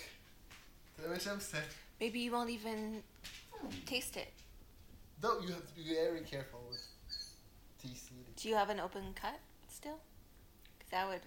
[0.97, 1.65] Did I mention I'm sick?
[2.01, 3.03] Maybe you won't even
[3.87, 4.33] taste it.
[5.23, 6.85] No, you have to be very careful with
[7.83, 8.11] TC.
[8.37, 10.01] Do you have an open cut still?
[10.79, 11.23] 'Cause that would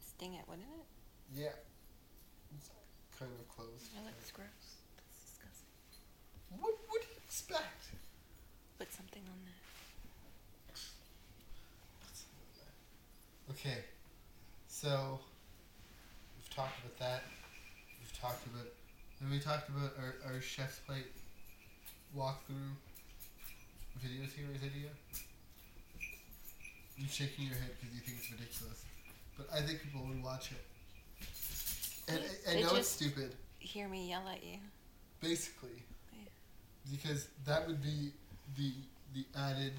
[0.00, 0.86] sting it, wouldn't it?
[1.34, 1.52] Yeah.
[2.56, 2.70] It's
[3.18, 3.94] kind of closed.
[3.94, 4.48] That looks gross.
[4.96, 5.68] That's disgusting.
[6.58, 7.90] What would you expect?
[8.78, 9.54] Put something on that.
[13.50, 13.84] Okay,
[14.68, 15.18] so
[16.36, 17.22] we've talked about that.
[18.00, 18.66] We've talked about.
[19.20, 21.10] Then we talked about our, our chef's plate
[22.16, 22.74] walkthrough
[23.96, 24.90] video series idea.
[27.00, 28.84] You're shaking your head because you think it's ridiculous,
[29.38, 30.64] but I think people would watch it.
[32.12, 34.58] And I, I know it's stupid, Hear me yell at you.
[35.20, 35.82] basically,
[36.12, 36.28] Yeah.
[36.92, 38.12] because that would be
[38.56, 38.72] the
[39.14, 39.72] the added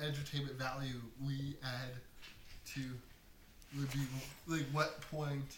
[0.00, 1.94] entertainment value we add
[2.74, 2.80] to
[3.78, 4.00] would be
[4.46, 5.56] like what point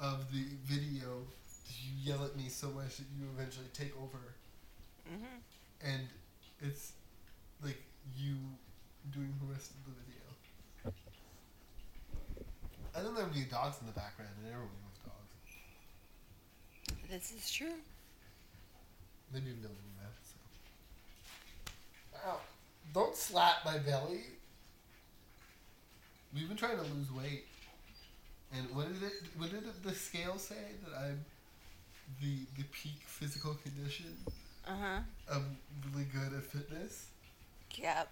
[0.00, 1.22] of the video
[1.66, 4.18] did you yell at me so much that you eventually take over
[5.06, 5.24] hmm
[5.82, 6.02] and
[6.60, 6.92] it's
[7.62, 7.80] like
[8.16, 8.34] you
[9.12, 10.19] doing the rest of the video
[13.00, 15.34] and then there would be dogs in the background and everyone loves dogs
[17.10, 17.72] This is true.
[19.32, 19.72] maybe you've known
[20.02, 20.36] that so
[22.28, 22.40] Ow.
[22.92, 24.20] don't slap my belly
[26.34, 27.44] we've been trying to lose weight
[28.56, 31.24] and what did it what did the scale say that i'm
[32.20, 34.14] the the peak physical condition
[34.68, 35.00] Uh huh.
[35.32, 35.56] i'm
[35.92, 37.06] really good at fitness
[37.76, 38.08] Yep.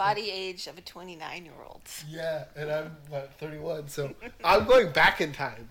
[0.00, 1.82] Body age of a 29 year old.
[2.08, 5.68] Yeah, and I'm what 31, so I'm going back in time.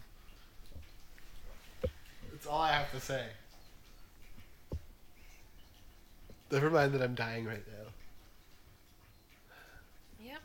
[2.32, 3.26] That's all I have to say.
[6.52, 7.90] Never mind that I'm dying right now.
[10.24, 10.42] Yep.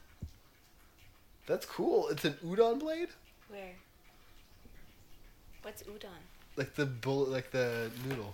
[1.46, 2.08] That's cool.
[2.08, 3.08] It's an udon blade,
[3.50, 3.74] Where?
[5.60, 6.08] What's udon?
[6.56, 8.32] like the bullet, like the noodle.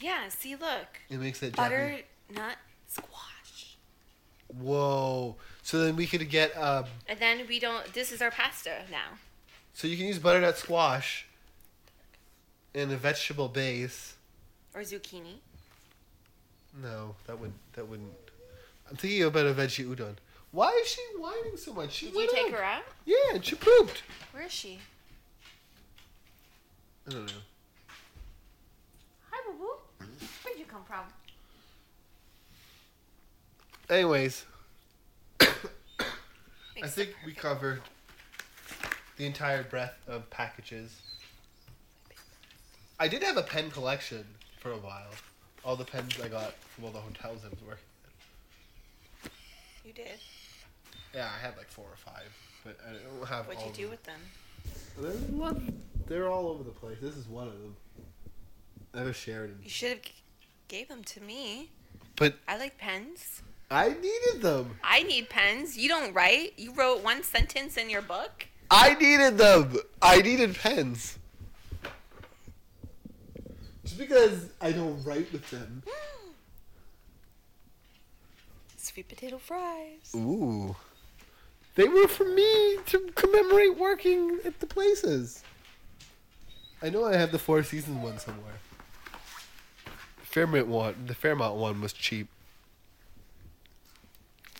[0.00, 1.00] Yeah, see, look.
[1.08, 2.00] It makes it Butter,
[2.34, 2.56] nut,
[2.88, 3.39] squash.
[4.58, 5.36] Whoa!
[5.62, 6.84] So then we could get um.
[7.08, 7.92] And then we don't.
[7.92, 9.18] This is our pasta now.
[9.74, 11.26] So you can use butternut squash.
[12.72, 14.14] In a vegetable base.
[14.74, 15.38] Or zucchini.
[16.80, 18.12] No, that would that wouldn't.
[18.88, 20.14] I'm thinking about a veggie udon.
[20.52, 21.92] Why is she whining so much?
[21.92, 22.58] She Did you take out.
[22.58, 22.82] her out?
[23.04, 24.02] Yeah, and she pooped.
[24.32, 24.78] Where is she?
[27.08, 27.32] I don't know.
[29.30, 30.06] Hi, boo boo.
[30.44, 31.04] Where'd you come from?
[33.90, 34.44] Anyways,
[35.40, 37.82] I think we covered
[39.16, 41.02] the entire breadth of packages.
[43.00, 44.24] I did have a pen collection
[44.60, 45.10] for a while.
[45.64, 47.82] All the pens I got from all the hotels I was working
[49.24, 49.30] at.
[49.84, 50.20] You did.
[51.12, 52.32] Yeah, I had like four or five,
[52.64, 53.90] but I don't have What'd all you of do them.
[53.90, 54.20] with them?
[55.00, 55.82] There's one.
[56.06, 56.98] They're all over the place.
[57.02, 57.76] This is one of them.
[58.94, 59.58] I have a Sheraton.
[59.64, 60.00] You should have
[60.68, 61.70] gave them to me.
[62.14, 63.42] But I like pens.
[63.70, 64.78] I needed them.
[64.82, 65.78] I need pens.
[65.78, 66.54] You don't write.
[66.56, 68.48] You wrote one sentence in your book.
[68.68, 69.76] I needed them.
[70.02, 71.18] I needed pens.
[73.84, 75.84] Just because I don't write with them.
[78.76, 80.12] Sweet potato fries.
[80.16, 80.74] Ooh.
[81.76, 85.44] They were for me to commemorate working at the places.
[86.82, 88.58] I know I have the Four Seasons one somewhere.
[90.22, 92.28] Fairmont one, the Fairmont one was cheap.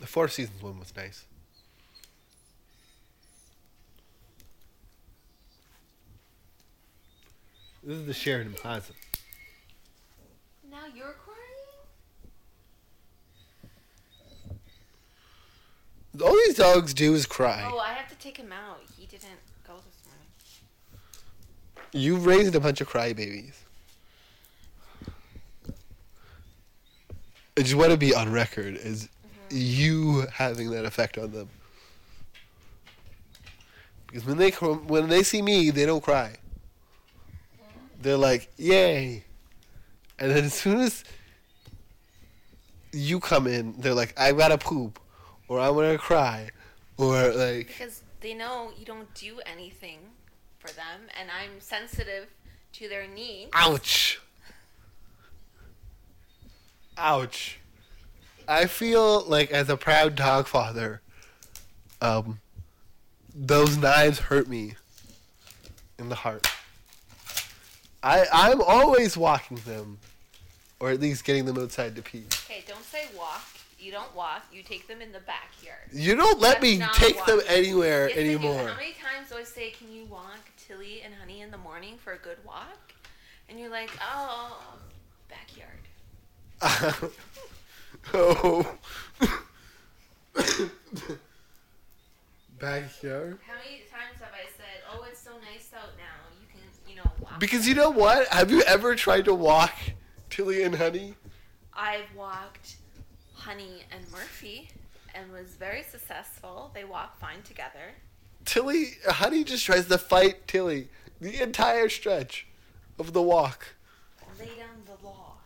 [0.01, 1.25] The Four Seasons one was nice.
[7.83, 8.93] This is the Sheraton Plaza.
[10.71, 11.37] Now you're crying?
[16.23, 17.69] All these dogs do is cry.
[17.71, 18.81] Oh, I have to take him out.
[18.99, 19.83] He didn't go to
[21.93, 23.55] You've raised a bunch of crybabies.
[27.57, 29.09] I just want to be on record as
[29.51, 31.49] you having that effect on them.
[34.07, 36.37] Because when they cr- when they see me, they don't cry.
[38.01, 39.25] They're like, "Yay!"
[40.19, 41.05] And then as soon as
[42.93, 44.99] you come in, they're like, "I gotta poop,"
[45.47, 46.51] or "I'm gonna cry,"
[46.97, 50.01] or like, Because they know you don't do anything
[50.59, 52.27] for them, and I'm sensitive
[52.73, 53.51] to their needs.
[53.55, 54.21] Ouch.
[56.99, 57.60] Ouch.
[58.49, 61.01] I feel like as a proud dog father,
[62.01, 62.41] um,
[63.35, 64.75] those knives hurt me
[65.99, 66.47] in the heart.
[68.03, 69.99] I I'm always walking them,
[70.81, 72.25] or at least getting them outside to pee.
[72.47, 73.47] Okay, don't say walk.
[73.79, 74.45] You don't walk.
[74.53, 75.89] You take them in the backyard.
[75.93, 78.29] You don't let That's me not take them anywhere Yes, I do.
[78.29, 78.69] anymore.
[78.69, 81.97] How many times do I say, "Can you walk Tilly and Honey in the morning
[81.99, 82.93] for a good walk?"
[83.49, 84.59] And you're like, "Oh,
[85.29, 85.81] backyard."
[88.15, 88.77] oh.
[92.59, 93.39] Backyard.
[93.47, 96.29] How many times have I said, "Oh, it's so nice out now.
[96.41, 98.29] You can, you know, walk." Because you know what?
[98.29, 99.73] Have you ever tried to walk
[100.29, 101.15] Tilly and Honey?
[101.73, 102.77] I've walked
[103.35, 104.69] Honey and Murphy
[105.15, 106.71] and was very successful.
[106.75, 107.95] They walk fine together.
[108.45, 110.89] Tilly, Honey just tries to fight Tilly
[111.21, 112.47] the entire stretch
[112.99, 113.75] of the walk.
[114.39, 115.37] Lay down the law.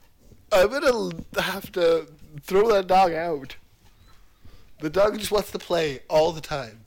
[0.53, 2.07] I'm gonna have to
[2.43, 3.57] throw that dog out.
[4.81, 6.81] The dog just wants to play all the time.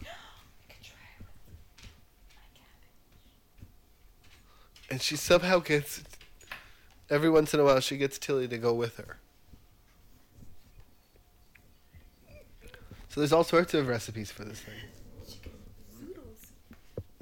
[0.00, 0.04] I
[0.68, 2.70] could try it with my cat.
[4.90, 6.02] And she somehow gets,
[7.10, 9.16] every once in a while, she gets Tilly to go with her.
[13.08, 14.74] So there's all sorts of recipes for this thing.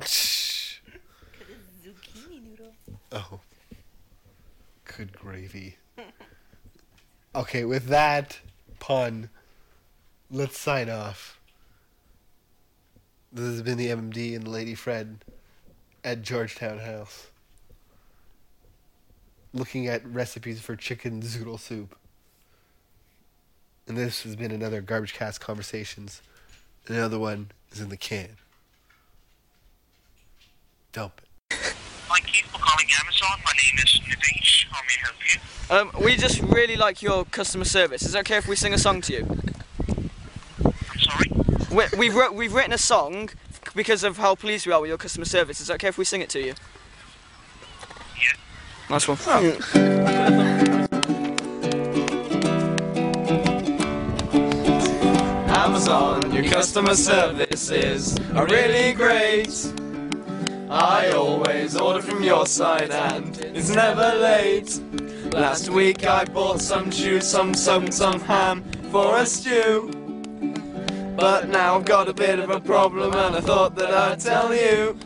[0.05, 0.81] Shh.
[1.85, 2.75] Zucchini noodle.
[3.13, 3.41] Oh.
[4.97, 5.77] Good gravy.
[7.37, 8.41] Okay, with that
[8.79, 9.29] pun,
[10.31, 11.39] let's sign off.
[13.31, 15.19] This has been the MMD and Lady Fred
[16.03, 17.27] at Georgetown House.
[19.53, 21.95] Looking at recipes for chicken zoodle soup.
[23.87, 26.23] And this has been another Garbagecast Conversations.
[26.87, 28.39] Another one is in the can.
[30.93, 31.21] Dump
[31.51, 31.75] it.
[32.87, 33.41] Thank you for calling Amazon.
[33.45, 34.67] My name is Nitish.
[34.71, 36.01] How may I help you?
[36.01, 38.03] Um, we just really like your customer service.
[38.03, 39.27] Is it okay if we sing a song to you?
[40.65, 41.31] I'm sorry?
[41.73, 43.31] We, we've, wrote, we've written a song
[43.75, 45.61] because of how pleased we are with your customer service.
[45.61, 46.55] Is it okay if we sing it to you?
[48.17, 48.35] Yeah.
[48.91, 49.19] Nice one.
[55.49, 59.73] Amazon, your customer service is really great.
[60.69, 64.81] I always order from your side and it's never late.
[65.33, 69.93] Last week I bought some shoes, some some some ham for a stew.
[71.17, 74.53] But now I've got a bit of a problem and I thought that I'd tell
[74.53, 74.99] you.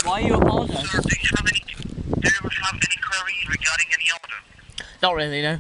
[0.05, 1.72] Why are you apologising?
[2.15, 4.87] Sir, do you have any, do you have any query regarding any order?
[5.03, 5.59] Not really, no.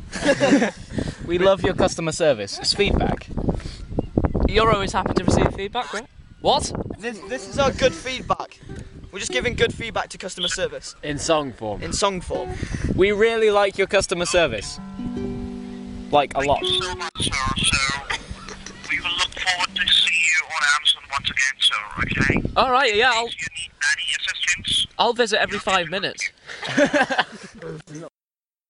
[1.26, 2.58] we love your customer service.
[2.58, 3.26] It's feedback.
[4.48, 6.06] You're always happy to receive feedback, right?
[6.40, 6.72] What?
[6.98, 8.60] This, this is our good feedback.
[9.10, 11.82] We're just giving good feedback to customer service In song form.
[11.82, 12.50] in song form.
[12.96, 14.78] We really like your customer service.
[16.10, 16.60] Like a lot.
[16.60, 17.32] Thank you so much, sir.
[17.56, 18.16] So,
[18.90, 21.74] we will look forward to see you on Amazon once again, sir,
[22.42, 22.42] okay?
[22.60, 26.30] Alright, yeah, I'll, If you need any assistance, I'll visit every five minutes.